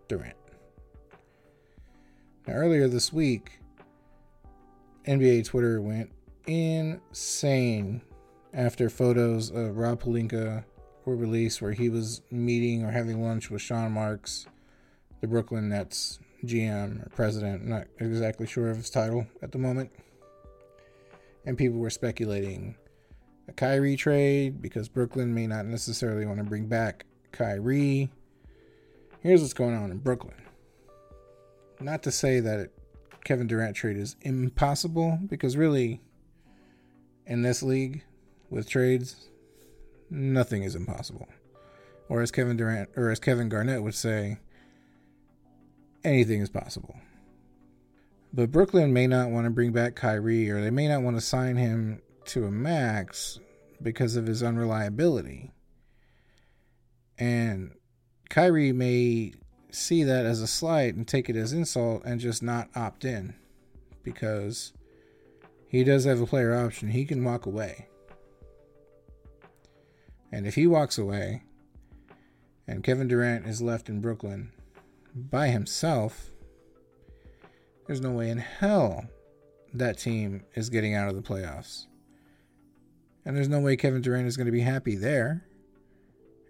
Durant. 0.09 0.35
Now, 2.45 2.55
earlier 2.55 2.89
this 2.89 3.13
week, 3.13 3.59
NBA 5.07 5.45
Twitter 5.45 5.81
went 5.81 6.11
insane 6.45 8.01
after 8.53 8.89
photos 8.89 9.51
of 9.51 9.77
Rob 9.77 10.03
Pelinka 10.03 10.65
were 11.05 11.15
released 11.15 11.61
where 11.61 11.71
he 11.71 11.87
was 11.87 12.21
meeting 12.29 12.83
or 12.83 12.91
having 12.91 13.23
lunch 13.23 13.49
with 13.49 13.61
Sean 13.61 13.93
Marks, 13.93 14.47
the 15.21 15.27
Brooklyn 15.27 15.69
Nets 15.69 16.19
GM 16.45 17.05
or 17.05 17.09
president, 17.09 17.65
not 17.65 17.87
exactly 17.99 18.45
sure 18.45 18.69
of 18.69 18.77
his 18.77 18.89
title 18.89 19.27
at 19.41 19.51
the 19.51 19.57
moment. 19.57 19.91
And 21.45 21.57
people 21.57 21.79
were 21.79 21.89
speculating 21.89 22.75
a 23.47 23.53
Kyrie 23.53 23.95
trade 23.95 24.61
because 24.61 24.87
Brooklyn 24.87 25.33
may 25.33 25.47
not 25.47 25.65
necessarily 25.65 26.25
want 26.25 26.37
to 26.39 26.43
bring 26.43 26.67
back 26.67 27.05
Kyrie. 27.31 28.09
Here's 29.19 29.41
what's 29.41 29.53
going 29.53 29.75
on 29.75 29.91
in 29.91 29.97
Brooklyn. 29.97 30.35
Not 31.79 32.03
to 32.03 32.11
say 32.11 32.39
that 32.39 32.71
Kevin 33.23 33.47
Durant 33.47 33.75
trade 33.75 33.97
is 33.97 34.15
impossible 34.21 35.19
because 35.27 35.57
really 35.57 36.01
in 37.25 37.41
this 37.41 37.63
league 37.63 38.03
with 38.49 38.69
trades 38.69 39.29
nothing 40.09 40.63
is 40.63 40.75
impossible. 40.75 41.27
Or 42.09 42.21
as 42.21 42.31
Kevin 42.31 42.57
Durant 42.57 42.89
or 42.95 43.09
as 43.09 43.19
Kevin 43.19 43.49
Garnett 43.49 43.81
would 43.81 43.95
say, 43.95 44.37
anything 46.03 46.41
is 46.41 46.49
possible. 46.49 46.95
But 48.33 48.51
Brooklyn 48.51 48.93
may 48.93 49.07
not 49.07 49.29
want 49.29 49.45
to 49.45 49.51
bring 49.51 49.71
back 49.71 49.95
Kyrie 49.95 50.49
or 50.49 50.61
they 50.61 50.71
may 50.71 50.87
not 50.87 51.03
want 51.03 51.17
to 51.17 51.21
sign 51.21 51.55
him 51.55 52.01
to 52.25 52.45
a 52.45 52.51
max 52.51 53.39
because 53.81 54.15
of 54.15 54.25
his 54.25 54.41
unreliability. 54.41 55.51
And 57.19 57.75
Kyrie 58.29 58.73
may 58.73 59.33
see 59.69 60.03
that 60.03 60.25
as 60.25 60.41
a 60.41 60.47
slight 60.47 60.95
and 60.95 61.07
take 61.07 61.29
it 61.29 61.35
as 61.35 61.53
insult 61.53 62.03
and 62.05 62.19
just 62.19 62.41
not 62.41 62.69
opt 62.75 63.05
in 63.05 63.35
because 64.03 64.73
he 65.67 65.83
does 65.83 66.05
have 66.05 66.21
a 66.21 66.25
player 66.25 66.55
option. 66.55 66.89
He 66.89 67.05
can 67.05 67.23
walk 67.23 67.45
away. 67.45 67.87
And 70.31 70.47
if 70.47 70.55
he 70.55 70.65
walks 70.65 70.97
away 70.97 71.43
and 72.67 72.83
Kevin 72.83 73.07
Durant 73.07 73.45
is 73.45 73.61
left 73.61 73.89
in 73.89 74.01
Brooklyn 74.01 74.52
by 75.15 75.49
himself, 75.49 76.31
there's 77.87 78.01
no 78.01 78.11
way 78.11 78.29
in 78.29 78.37
hell 78.37 79.05
that 79.73 79.97
team 79.97 80.43
is 80.55 80.69
getting 80.69 80.95
out 80.95 81.09
of 81.09 81.15
the 81.15 81.21
playoffs. 81.21 81.87
And 83.25 83.35
there's 83.35 83.49
no 83.49 83.59
way 83.59 83.75
Kevin 83.75 84.01
Durant 84.01 84.27
is 84.27 84.37
going 84.37 84.47
to 84.47 84.51
be 84.51 84.61
happy 84.61 84.95
there. 84.95 85.45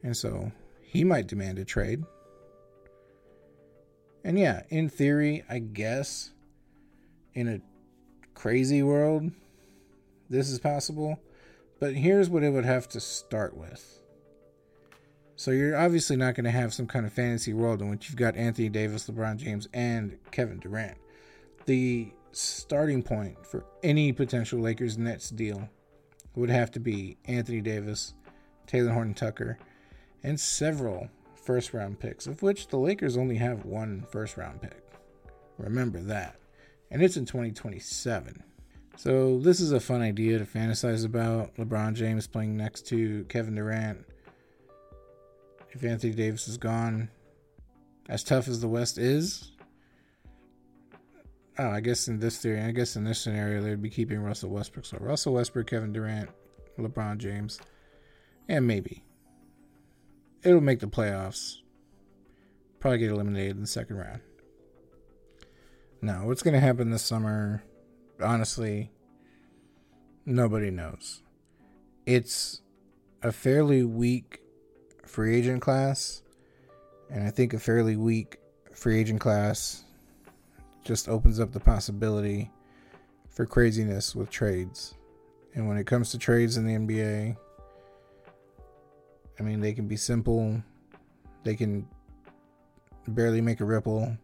And 0.02 0.16
so 0.16 0.52
he 0.82 1.04
might 1.04 1.28
demand 1.28 1.60
a 1.60 1.66
trade. 1.66 2.04
And 4.24 4.40
yeah, 4.40 4.64
in 4.70 4.90
theory, 4.90 5.44
I 5.50 5.60
guess 5.60 6.32
in 7.34 7.48
a 7.48 7.62
crazy 8.34 8.82
world, 8.84 9.32
this 10.30 10.50
is 10.50 10.60
possible. 10.60 11.20
But 11.80 11.96
here's 11.96 12.30
what 12.30 12.44
it 12.44 12.52
would 12.52 12.66
have 12.66 12.88
to 12.90 13.00
start 13.00 13.58
with. 13.58 14.03
So 15.36 15.52
you're 15.52 15.78
obviously 15.78 16.16
not 16.16 16.36
going 16.36 16.46
to 16.46 16.52
have 16.52 16.74
some 16.74 16.88
kind 16.88 17.06
of 17.06 17.14
fantasy 17.14 17.54
world 17.54 17.82
in 17.82 17.90
which 17.90 18.08
you've 18.08 18.18
got 18.18 18.36
Anthony 18.36 18.70
Davis, 18.70 19.10
LeBron 19.10 19.38
James, 19.38 19.68
and 19.74 20.18
Kevin 20.32 20.60
Durant. 20.60 20.98
The 21.66 22.12
starting 22.32 23.02
point 23.04 23.46
for 23.46 23.66
any 23.82 24.12
potential 24.12 24.60
Lakers 24.60 24.98
Nets 24.98 25.30
deal 25.30 25.70
would 26.36 26.50
have 26.50 26.72
to 26.72 26.80
be 26.80 27.18
Anthony 27.26 27.62
Davis, 27.62 28.14
Talen 28.68 28.94
Horton 28.94 29.14
Tucker, 29.14 29.58
and 30.24 30.40
several 30.40 31.10
first 31.36 31.74
round 31.74 32.00
picks, 32.00 32.28
of 32.28 32.42
which 32.42 32.68
the 32.68 32.78
Lakers 32.78 33.18
only 33.18 33.36
have 33.36 33.66
one 33.66 34.06
first 34.12 34.38
round 34.38 34.62
pick. 34.62 34.82
Remember 35.58 36.00
that. 36.00 36.36
And 36.92 37.02
it's 37.02 37.18
in 37.18 37.26
2027. 37.26 38.44
So, 38.96 39.40
this 39.40 39.60
is 39.60 39.72
a 39.72 39.80
fun 39.80 40.02
idea 40.02 40.38
to 40.38 40.46
fantasize 40.46 41.04
about 41.04 41.56
LeBron 41.56 41.96
James 41.96 42.28
playing 42.28 42.56
next 42.56 42.88
to 42.88 43.26
Kevin 43.26 43.56
Durant. 43.56 44.06
If 45.74 45.84
Anthony 45.84 46.14
Davis 46.14 46.48
is 46.48 46.58
gone, 46.58 47.10
as 48.08 48.24
tough 48.24 48.48
as 48.48 48.62
the 48.62 48.68
West 48.68 49.00
is, 49.00 49.54
oh, 51.58 51.70
I 51.70 51.80
guess 51.80 52.08
in 52.08 52.20
this 52.20 52.38
theory, 52.38 52.62
I 52.62 52.72
guess 52.72 52.96
in 52.96 53.04
this 53.04 53.20
scenario, 53.20 53.62
they'd 53.62 53.82
be 53.82 53.90
keeping 53.90 54.20
Russell 54.20 54.52
Westbrook. 54.52 54.86
So, 54.86 54.98
Russell 55.00 55.34
Westbrook, 55.34 55.68
Kevin 55.68 55.92
Durant, 55.92 56.30
LeBron 56.78 57.18
James, 57.18 57.60
and 58.48 58.68
maybe 58.68 59.04
it'll 60.44 60.62
make 60.62 60.80
the 60.80 60.88
playoffs. 60.88 61.56
Probably 62.80 63.00
get 63.00 63.10
eliminated 63.10 63.56
in 63.56 63.62
the 63.62 63.68
second 63.68 63.98
round. 63.98 64.22
Now, 66.04 66.28
what's 66.28 66.44
going 66.44 66.54
to 66.54 66.60
happen 66.60 66.92
this 66.92 67.02
summer? 67.02 67.64
Honestly, 68.22 68.92
nobody 70.26 70.70
knows. 70.70 71.24
It's 72.06 72.62
a 73.24 73.32
fairly 73.32 73.84
weak 73.84 74.43
free 75.06 75.36
agent 75.36 75.62
class, 75.62 76.22
and 77.10 77.26
I 77.26 77.30
think 77.30 77.54
a 77.54 77.60
fairly 77.60 77.96
weak 77.96 78.40
free 78.74 79.00
agent 79.00 79.20
class 79.20 79.84
just 80.84 81.08
opens 81.08 81.40
up 81.40 81.52
the 81.52 81.60
possibility 81.60 82.52
for 83.30 83.46
craziness 83.46 84.16
with 84.16 84.30
trades. 84.30 84.96
And 85.56 85.68
when 85.68 85.78
it 85.78 85.86
comes 85.86 86.12
to 86.12 86.18
trades 86.18 86.58
in 86.58 86.66
the 86.66 86.74
NBA, 86.74 87.38
I 89.40 89.44
mean, 89.44 89.62
they 89.62 89.74
can 89.74 89.88
be 89.88 89.98
simple, 89.98 90.62
they 91.44 91.56
can 91.56 91.88
barely 93.08 93.42
make 93.42 93.60
a 93.60 93.66
ripple, 93.66 94.18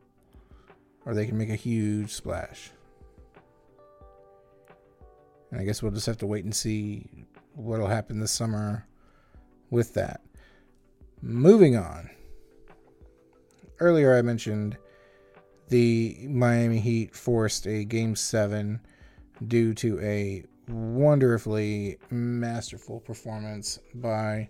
or 1.06 1.14
they 1.14 1.26
can 1.26 1.38
make 1.38 1.50
a 1.50 1.56
huge 1.56 2.14
splash. 2.14 2.72
And 5.52 5.60
I 5.60 5.64
guess 5.64 5.82
we'll 5.82 5.92
just 5.92 6.06
have 6.06 6.18
to 6.20 6.28
wait 6.28 6.44
and 6.44 6.56
see 6.56 7.26
what'll 7.56 7.88
happen 7.88 8.20
this 8.20 8.32
summer 8.32 8.88
with 9.70 9.94
that. 9.96 10.22
Moving 11.22 11.76
on. 11.76 12.10
Earlier, 13.80 14.18
I 14.18 14.22
mentioned 14.22 14.78
the 15.68 16.18
Miami 16.28 16.80
Heat 16.80 17.16
forced 17.16 17.68
a 17.68 17.84
game 17.84 18.16
seven 18.16 18.80
due 19.46 19.74
to 19.76 20.00
a 20.02 20.44
wonderfully 20.70 21.98
masterful 22.10 23.00
performance 23.00 23.80
by 23.96 24.50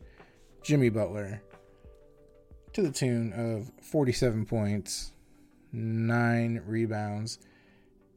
Jimmy 0.62 0.89
Butler 0.89 1.41
to 2.73 2.82
the 2.82 2.91
tune 2.91 3.34
of 3.34 3.71
47 3.84 4.45
points, 4.45 5.12
9 5.71 6.62
rebounds, 6.65 7.39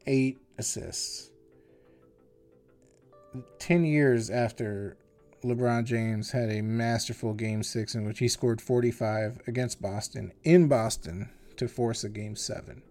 8 0.05 0.37
assists. 0.57 1.31
10 3.59 3.83
years 3.83 4.29
after 4.29 4.97
LeBron 5.43 5.85
James 5.85 6.31
had 6.31 6.49
a 6.49 6.61
masterful 6.61 7.33
game 7.33 7.63
6 7.63 7.95
in 7.95 8.05
which 8.05 8.19
he 8.19 8.27
scored 8.27 8.61
45 8.61 9.41
against 9.47 9.81
Boston 9.81 10.31
in 10.43 10.67
Boston 10.67 11.29
to 11.57 11.67
force 11.67 12.03
a 12.03 12.09
game 12.09 12.35
7. 12.35 12.81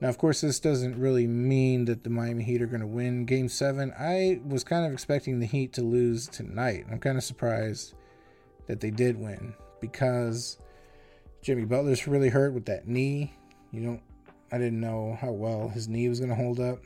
Now, 0.00 0.08
of 0.08 0.18
course, 0.18 0.40
this 0.40 0.60
doesn't 0.60 0.98
really 0.98 1.26
mean 1.26 1.86
that 1.86 2.04
the 2.04 2.10
Miami 2.10 2.44
Heat 2.44 2.60
are 2.60 2.66
going 2.66 2.80
to 2.80 2.86
win 2.86 3.24
Game 3.24 3.48
7. 3.48 3.92
I 3.98 4.40
was 4.44 4.64
kind 4.64 4.84
of 4.84 4.92
expecting 4.92 5.38
the 5.38 5.46
Heat 5.46 5.72
to 5.74 5.82
lose 5.82 6.28
tonight. 6.28 6.84
I'm 6.90 6.98
kind 6.98 7.16
of 7.16 7.24
surprised 7.24 7.94
that 8.66 8.80
they 8.80 8.90
did 8.90 9.18
win 9.18 9.54
because 9.80 10.58
Jimmy 11.42 11.64
Butler's 11.64 12.06
really 12.06 12.28
hurt 12.28 12.52
with 12.52 12.66
that 12.66 12.88
knee. 12.88 13.32
You 13.70 13.82
don't 13.82 14.02
I 14.52 14.58
didn't 14.58 14.80
know 14.80 15.18
how 15.20 15.32
well 15.32 15.68
his 15.68 15.88
knee 15.88 16.08
was 16.08 16.20
going 16.20 16.30
to 16.30 16.36
hold 16.36 16.60
up. 16.60 16.78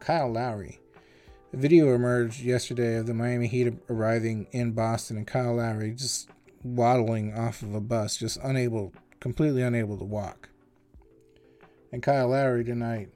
Kyle 0.00 0.32
Lowry. 0.32 0.80
A 1.52 1.56
video 1.58 1.94
emerged 1.94 2.40
yesterday 2.40 2.96
of 2.96 3.04
the 3.04 3.12
Miami 3.12 3.46
Heat 3.46 3.74
arriving 3.90 4.46
in 4.52 4.72
Boston 4.72 5.18
and 5.18 5.26
Kyle 5.26 5.56
Lowry 5.56 5.92
just 5.92 6.30
waddling 6.64 7.34
off 7.34 7.60
of 7.60 7.74
a 7.74 7.80
bus, 7.80 8.16
just 8.16 8.38
unable, 8.42 8.94
completely 9.20 9.60
unable 9.60 9.98
to 9.98 10.04
walk. 10.04 10.48
And 11.92 12.02
Kyle 12.02 12.28
Lowry 12.28 12.64
tonight, 12.64 13.10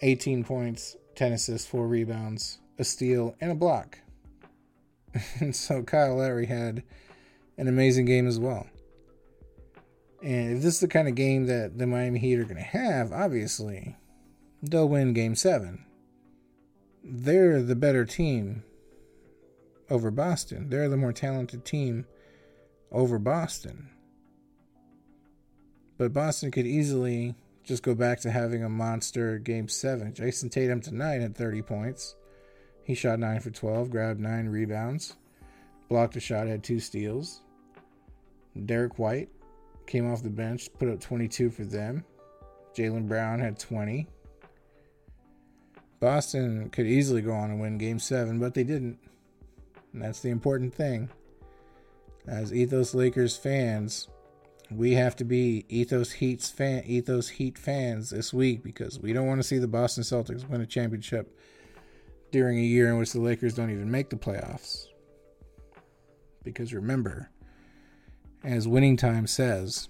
18 0.00 0.44
points, 0.44 0.96
10 1.16 1.32
assists, 1.32 1.66
4 1.66 1.88
rebounds, 1.88 2.58
a 2.78 2.84
steal, 2.84 3.34
and 3.40 3.50
a 3.50 3.56
block. 3.56 3.98
and 5.40 5.56
so 5.56 5.82
Kyle 5.82 6.18
Lowry 6.18 6.46
had 6.46 6.84
an 7.58 7.66
amazing 7.66 8.04
game 8.04 8.28
as 8.28 8.38
well. 8.38 8.68
And 10.22 10.56
if 10.56 10.62
this 10.62 10.74
is 10.74 10.80
the 10.80 10.88
kind 10.88 11.08
of 11.08 11.16
game 11.16 11.46
that 11.46 11.78
the 11.78 11.86
Miami 11.88 12.20
Heat 12.20 12.38
are 12.38 12.44
going 12.44 12.56
to 12.56 12.62
have, 12.62 13.10
obviously, 13.12 13.96
they'll 14.62 14.88
win 14.88 15.14
game 15.14 15.34
seven. 15.34 15.85
They're 17.08 17.62
the 17.62 17.76
better 17.76 18.04
team 18.04 18.64
over 19.88 20.10
Boston. 20.10 20.70
They're 20.70 20.88
the 20.88 20.96
more 20.96 21.12
talented 21.12 21.64
team 21.64 22.04
over 22.90 23.20
Boston. 23.20 23.90
But 25.98 26.12
Boston 26.12 26.50
could 26.50 26.66
easily 26.66 27.36
just 27.62 27.84
go 27.84 27.94
back 27.94 28.18
to 28.20 28.30
having 28.32 28.64
a 28.64 28.68
monster 28.68 29.38
game 29.38 29.68
seven. 29.68 30.14
Jayson 30.14 30.50
Tatum 30.50 30.80
tonight 30.80 31.20
had 31.20 31.36
30 31.36 31.62
points. 31.62 32.16
He 32.82 32.96
shot 32.96 33.20
9 33.20 33.38
for 33.38 33.50
12, 33.50 33.88
grabbed 33.88 34.18
9 34.18 34.48
rebounds, 34.48 35.14
blocked 35.88 36.16
a 36.16 36.20
shot, 36.20 36.48
had 36.48 36.64
2 36.64 36.80
steals. 36.80 37.42
Derrick 38.64 38.98
White 38.98 39.28
came 39.86 40.10
off 40.10 40.24
the 40.24 40.30
bench, 40.30 40.70
put 40.76 40.88
up 40.88 41.00
22 41.00 41.50
for 41.50 41.64
them. 41.64 42.04
Jaylen 42.76 43.06
Brown 43.06 43.38
had 43.38 43.60
20. 43.60 44.08
Boston 46.06 46.70
could 46.70 46.86
easily 46.86 47.20
go 47.20 47.32
on 47.32 47.50
and 47.50 47.60
win 47.60 47.78
game 47.78 47.98
seven, 47.98 48.38
but 48.38 48.54
they 48.54 48.62
didn't. 48.62 49.00
And 49.92 50.00
that's 50.00 50.20
the 50.20 50.30
important 50.30 50.72
thing. 50.72 51.10
As 52.28 52.54
Ethos 52.54 52.94
Lakers 52.94 53.36
fans, 53.36 54.06
we 54.70 54.92
have 54.92 55.16
to 55.16 55.24
be 55.24 55.64
Ethos 55.68 56.12
Heat's 56.12 56.48
fan 56.48 56.84
Ethos 56.86 57.28
Heat 57.28 57.58
fans 57.58 58.10
this 58.10 58.32
week 58.32 58.62
because 58.62 59.00
we 59.00 59.12
don't 59.12 59.26
want 59.26 59.40
to 59.40 59.42
see 59.48 59.58
the 59.58 59.66
Boston 59.66 60.04
Celtics 60.04 60.48
win 60.48 60.60
a 60.60 60.66
championship 60.66 61.36
during 62.30 62.56
a 62.56 62.62
year 62.62 62.88
in 62.88 62.98
which 62.98 63.12
the 63.12 63.20
Lakers 63.20 63.54
don't 63.54 63.72
even 63.72 63.90
make 63.90 64.08
the 64.08 64.14
playoffs. 64.14 64.86
Because 66.44 66.72
remember, 66.72 67.30
as 68.44 68.68
winning 68.68 68.96
time 68.96 69.26
says, 69.26 69.88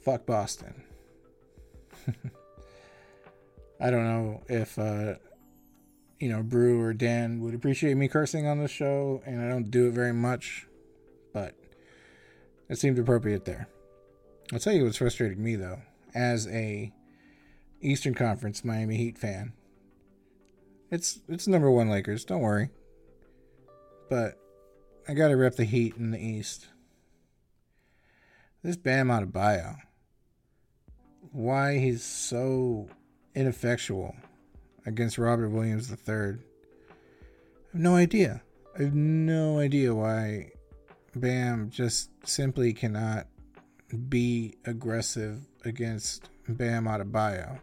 fuck 0.00 0.26
Boston. 0.26 0.84
I 3.82 3.90
don't 3.90 4.04
know 4.04 4.42
if 4.48 4.78
uh, 4.78 5.14
you 6.20 6.28
know 6.28 6.44
Brew 6.44 6.80
or 6.80 6.94
Dan 6.94 7.40
would 7.40 7.52
appreciate 7.52 7.96
me 7.96 8.06
cursing 8.06 8.46
on 8.46 8.60
the 8.60 8.68
show, 8.68 9.20
and 9.26 9.42
I 9.42 9.48
don't 9.48 9.72
do 9.72 9.88
it 9.88 9.92
very 9.92 10.12
much, 10.12 10.68
but 11.32 11.56
it 12.68 12.78
seemed 12.78 12.96
appropriate 13.00 13.44
there. 13.44 13.66
I'll 14.52 14.60
tell 14.60 14.72
you 14.72 14.84
what's 14.84 14.98
frustrating 14.98 15.42
me 15.42 15.56
though, 15.56 15.80
as 16.14 16.46
a 16.46 16.92
Eastern 17.80 18.14
Conference 18.14 18.64
Miami 18.64 18.96
Heat 18.96 19.18
fan. 19.18 19.52
It's 20.92 21.18
it's 21.28 21.48
number 21.48 21.68
one 21.68 21.90
Lakers. 21.90 22.24
Don't 22.24 22.40
worry, 22.40 22.70
but 24.08 24.38
I 25.08 25.14
gotta 25.14 25.36
rep 25.36 25.56
the 25.56 25.64
Heat 25.64 25.96
in 25.96 26.12
the 26.12 26.24
East. 26.24 26.68
This 28.62 28.76
Bam 28.76 29.08
Adebayo, 29.08 29.78
why 31.32 31.78
he's 31.78 32.04
so 32.04 32.88
ineffectual 33.34 34.14
against 34.86 35.18
Robert 35.18 35.50
Williams 35.50 35.90
III. 35.90 36.16
I 36.16 36.22
have 37.72 37.74
no 37.74 37.96
idea. 37.96 38.42
I 38.78 38.82
have 38.82 38.94
no 38.94 39.58
idea 39.58 39.94
why 39.94 40.52
Bam 41.14 41.70
just 41.70 42.10
simply 42.26 42.72
cannot 42.72 43.26
be 44.08 44.54
aggressive 44.64 45.40
against 45.64 46.30
Bam 46.48 46.84
Adebayo. 46.84 47.60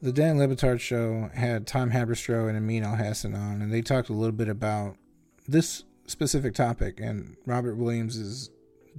The 0.00 0.12
Dan 0.12 0.38
Le 0.38 0.46
Batard 0.46 0.80
show 0.80 1.28
had 1.34 1.66
Tom 1.66 1.90
Haberstroh 1.90 2.48
and 2.48 2.56
Amin 2.56 2.84
Elhassan 2.84 3.34
on, 3.34 3.62
and 3.62 3.72
they 3.72 3.82
talked 3.82 4.10
a 4.10 4.14
little 4.14 4.36
bit 4.36 4.48
about 4.48 4.96
this 5.48 5.84
specific 6.06 6.54
topic 6.54 7.00
and 7.00 7.36
Robert 7.46 7.76
Williams's 7.76 8.50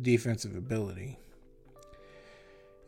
defensive 0.01 0.55
ability. 0.55 1.17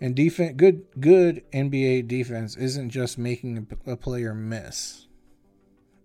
And 0.01 0.15
defense, 0.15 0.53
good 0.57 0.83
good 0.99 1.43
NBA 1.53 2.07
defense 2.07 2.57
isn't 2.57 2.89
just 2.89 3.19
making 3.19 3.67
a, 3.85 3.91
a 3.91 3.95
player 3.95 4.33
miss. 4.33 5.07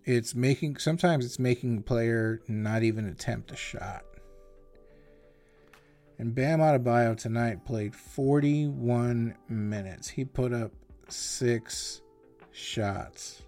It's 0.05 0.35
making 0.35 0.77
sometimes 0.77 1.25
it's 1.25 1.39
making 1.39 1.79
a 1.79 1.81
player 1.81 2.39
not 2.47 2.83
even 2.83 3.07
attempt 3.07 3.51
a 3.51 3.55
shot. 3.55 4.03
And 6.19 6.33
Bam 6.33 6.59
Adebayo 6.59 7.17
tonight 7.17 7.65
played 7.65 7.95
41 7.95 9.35
minutes. 9.49 10.09
He 10.09 10.25
put 10.25 10.53
up 10.53 10.71
six 11.09 12.01
shots. 12.51 13.41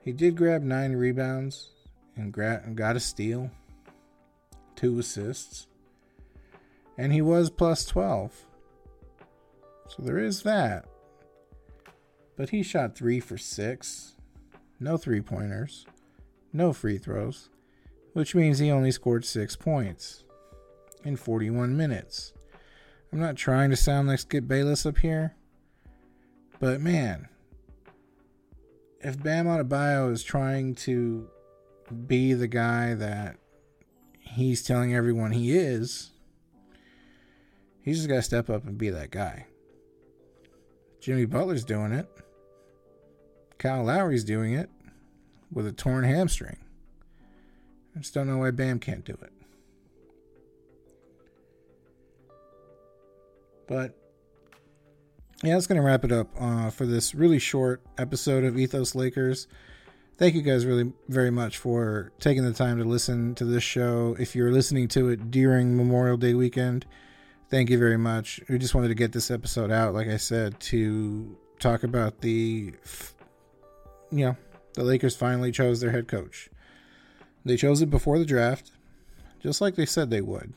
He 0.00 0.12
did 0.12 0.36
grab 0.36 0.62
nine 0.62 0.92
rebounds 0.92 1.70
and 2.14 2.32
got 2.32 2.96
a 2.96 3.00
steal, 3.00 3.50
two 4.74 4.98
assists, 4.98 5.66
and 6.96 7.12
he 7.12 7.20
was 7.20 7.50
plus 7.50 7.84
12. 7.86 8.32
So 9.88 10.02
there 10.02 10.18
is 10.18 10.42
that. 10.42 10.86
But 12.36 12.50
he 12.50 12.62
shot 12.62 12.96
three 12.96 13.20
for 13.20 13.38
six, 13.38 14.16
no 14.78 14.96
three 14.96 15.20
pointers, 15.20 15.86
no 16.52 16.72
free 16.72 16.98
throws, 16.98 17.48
which 18.12 18.34
means 18.34 18.58
he 18.58 18.70
only 18.70 18.90
scored 18.90 19.24
six 19.24 19.56
points 19.56 20.24
in 21.04 21.16
41 21.16 21.76
minutes. 21.76 22.32
I'm 23.12 23.20
not 23.20 23.36
trying 23.36 23.70
to 23.70 23.76
sound 23.76 24.08
like 24.08 24.18
Skip 24.18 24.46
Bayless 24.46 24.84
up 24.84 24.98
here, 24.98 25.34
but 26.60 26.80
man, 26.80 27.28
if 29.00 29.22
Bam 29.22 29.46
Adebayo 29.46 30.12
is 30.12 30.22
trying 30.22 30.74
to 30.76 31.28
be 32.06 32.32
the 32.34 32.48
guy 32.48 32.94
that 32.94 33.36
he's 34.18 34.62
telling 34.62 34.94
everyone 34.94 35.32
he 35.32 35.56
is, 35.56 36.10
he's 37.80 37.98
just 37.98 38.08
got 38.08 38.16
to 38.16 38.22
step 38.22 38.50
up 38.50 38.66
and 38.66 38.76
be 38.76 38.90
that 38.90 39.10
guy. 39.10 39.46
Jimmy 41.06 41.24
Butler's 41.24 41.64
doing 41.64 41.92
it. 41.92 42.08
Kyle 43.58 43.84
Lowry's 43.84 44.24
doing 44.24 44.54
it 44.54 44.68
with 45.52 45.64
a 45.64 45.70
torn 45.70 46.02
hamstring. 46.02 46.56
I 47.94 48.00
just 48.00 48.12
don't 48.12 48.26
know 48.26 48.38
why 48.38 48.50
Bam 48.50 48.80
can't 48.80 49.04
do 49.04 49.12
it. 49.12 49.32
But 53.68 53.96
yeah, 55.44 55.52
that's 55.52 55.68
going 55.68 55.80
to 55.80 55.86
wrap 55.86 56.04
it 56.04 56.10
up 56.10 56.26
uh, 56.40 56.70
for 56.70 56.86
this 56.86 57.14
really 57.14 57.38
short 57.38 57.82
episode 57.96 58.42
of 58.42 58.58
Ethos 58.58 58.96
Lakers. 58.96 59.46
Thank 60.18 60.34
you 60.34 60.42
guys 60.42 60.66
really 60.66 60.92
very 61.06 61.30
much 61.30 61.56
for 61.56 62.10
taking 62.18 62.42
the 62.42 62.52
time 62.52 62.78
to 62.78 62.84
listen 62.84 63.36
to 63.36 63.44
this 63.44 63.62
show. 63.62 64.16
If 64.18 64.34
you're 64.34 64.50
listening 64.50 64.88
to 64.88 65.08
it 65.10 65.30
during 65.30 65.76
Memorial 65.76 66.16
Day 66.16 66.34
weekend, 66.34 66.84
thank 67.50 67.70
you 67.70 67.78
very 67.78 67.96
much. 67.96 68.40
We 68.48 68.58
just 68.58 68.74
wanted 68.74 68.88
to 68.88 68.94
get 68.94 69.12
this 69.12 69.30
episode 69.30 69.70
out, 69.70 69.94
like 69.94 70.08
I 70.08 70.16
said, 70.16 70.58
to 70.60 71.36
talk 71.58 71.82
about 71.82 72.20
the, 72.20 72.72
you 74.10 74.26
know, 74.26 74.36
the 74.74 74.84
Lakers 74.84 75.16
finally 75.16 75.52
chose 75.52 75.80
their 75.80 75.90
head 75.90 76.08
coach. 76.08 76.50
They 77.44 77.56
chose 77.56 77.80
it 77.80 77.90
before 77.90 78.18
the 78.18 78.24
draft, 78.24 78.72
just 79.40 79.60
like 79.60 79.76
they 79.76 79.86
said 79.86 80.10
they 80.10 80.20
would. 80.20 80.52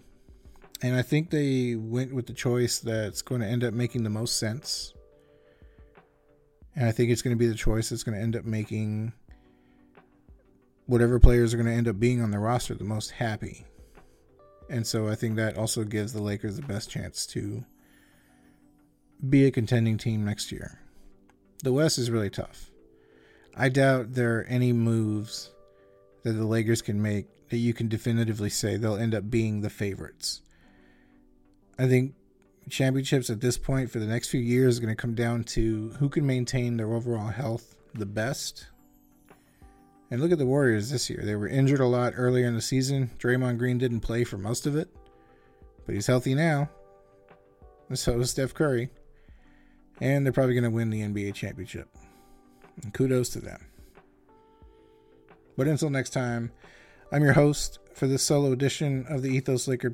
And 0.82 0.96
I 0.96 1.02
think 1.02 1.30
they 1.30 1.76
went 1.76 2.14
with 2.14 2.26
the 2.26 2.34
choice 2.34 2.80
that's 2.80 3.22
going 3.22 3.42
to 3.42 3.48
end 3.48 3.64
up 3.64 3.74
making 3.74 4.04
the 4.04 4.10
most 4.10 4.38
sense. 4.38 4.94
And 6.76 6.88
I 6.88 6.92
think 6.92 7.12
it's 7.12 7.22
going 7.22 7.36
to 7.36 7.40
be 7.40 7.48
the 7.48 7.56
choice 7.56 7.90
that's 7.90 8.04
going 8.04 8.16
to 8.16 8.22
end 8.22 8.36
up 8.36 8.46
making 8.46 9.12
whatever 10.86 11.20
players 11.20 11.54
are 11.54 11.58
going 11.58 11.68
to 11.68 11.74
end 11.74 11.88
up 11.88 12.00
being 12.00 12.22
on 12.22 12.32
the 12.32 12.40
roster 12.40 12.74
the 12.74 12.84
most 12.84 13.12
happy. 13.12 13.66
And 14.70 14.86
so 14.86 15.08
I 15.08 15.16
think 15.16 15.36
that 15.36 15.58
also 15.58 15.84
gives 15.84 16.14
the 16.14 16.22
Lakers 16.22 16.56
the 16.56 16.62
best 16.62 16.90
chance 16.90 17.26
to 17.28 17.66
be 19.28 19.46
a 19.46 19.52
contending 19.52 19.98
team 19.98 20.24
next 20.24 20.52
year. 20.52 20.80
The 21.64 21.74
West 21.74 21.98
is 21.98 22.12
really 22.12 22.30
tough. 22.30 22.70
I 23.56 23.70
doubt 23.70 24.14
there 24.14 24.40
are 24.40 24.44
any 24.44 24.72
moves 24.72 25.50
that 26.24 26.34
the 26.34 26.46
Lakers 26.46 26.82
can 26.82 27.02
make 27.02 27.28
that 27.50 27.58
you 27.58 27.74
can 27.74 27.88
definitively 27.88 28.50
say 28.50 28.78
they'll 28.78 28.96
end 28.96 29.16
up 29.16 29.30
being 29.30 29.62
the 29.62 29.70
favorites. 29.70 30.42
I 31.78 31.88
think 31.88 32.14
championships 32.70 33.30
at 33.30 33.42
this 33.42 33.58
point 33.58 33.90
for 33.90 34.00
the 34.00 34.06
next 34.06 34.30
few 34.30 34.40
years 34.40 34.76
is 34.76 34.80
going 34.80 34.96
to 34.96 35.02
come 35.02 35.16
down 35.16 35.44
to 35.44 35.90
who 36.00 36.10
can 36.10 36.26
maintain 36.26 36.78
their 36.78 36.94
overall 36.94 37.30
health 37.30 37.76
the 37.94 38.06
best 38.06 38.68
and 40.12 40.22
look 40.22 40.32
at 40.32 40.38
the 40.38 40.46
Warriors 40.46 40.90
this 40.90 41.10
year. 41.10 41.22
They 41.24 41.36
were 41.36 41.48
injured 41.48 41.80
a 41.80 41.86
lot 41.86 42.14
earlier 42.16 42.48
in 42.48 42.56
the 42.56 42.62
season. 42.62 43.12
Draymond 43.20 43.58
Green 43.58 43.78
didn't 43.78 44.00
play 44.02 44.24
for 44.24 44.38
most 44.38 44.66
of 44.66 44.76
it. 44.76 44.90
but 45.86 45.96
he's 45.96 46.08
healthy 46.08 46.36
now. 46.36 46.70
And 47.90 47.98
so 47.98 48.20
is 48.20 48.32
Steph 48.32 48.54
Curry. 48.54 48.90
And 50.02 50.26
they're 50.26 50.34
probably 50.34 50.54
going 50.54 50.64
to 50.64 50.70
win 50.70 50.90
the 50.90 51.02
NBA 51.02 51.34
championship. 51.34 51.90
And 52.84 52.94
kudos 52.94 53.30
to 53.30 53.40
them. 53.40 53.66
But 55.58 55.68
until 55.68 55.90
next 55.90 56.12
time, 56.12 56.52
I'm 57.12 57.24
your 57.24 57.34
host 57.34 57.80
for 57.94 58.08
this 58.08 58.24
solo 58.24 58.52
edition 58.52 59.06
of 59.10 59.24
the 59.24 59.30
Ethos 59.30 59.68
Lakers 59.68 59.92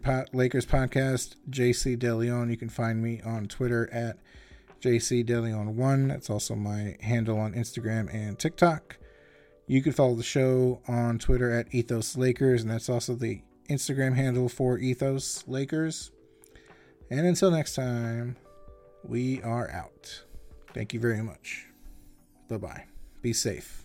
podcast, 0.65 1.35
JC 1.49 1.97
DeLeon. 1.97 2.51
You 2.51 2.57
can 2.57 2.69
find 2.69 3.01
me 3.01 3.21
on 3.25 3.47
Twitter 3.47 3.89
at 3.91 4.17
JC 4.81 5.25
DeLeon1. 5.25 6.09
That's 6.09 6.29
also 6.29 6.55
my 6.55 6.97
handle 7.01 7.39
on 7.39 7.53
Instagram 7.53 8.13
and 8.13 8.37
TikTok. 8.37 8.97
You 9.67 9.81
can 9.81 9.93
follow 9.93 10.15
the 10.15 10.23
show 10.23 10.81
on 10.87 11.17
Twitter 11.17 11.51
at 11.51 11.73
Ethos 11.73 12.15
Lakers, 12.15 12.61
and 12.61 12.69
that's 12.69 12.89
also 12.89 13.15
the 13.15 13.41
Instagram 13.69 14.15
handle 14.15 14.47
for 14.47 14.77
Ethos 14.77 15.43
Lakers. 15.47 16.11
And 17.09 17.25
until 17.25 17.51
next 17.51 17.75
time, 17.75 18.35
we 19.03 19.41
are 19.41 19.69
out. 19.71 20.23
Thank 20.73 20.93
you 20.93 20.99
very 20.99 21.21
much. 21.21 21.67
Bye 22.47 22.57
bye. 22.57 22.83
Be 23.21 23.33
safe. 23.33 23.84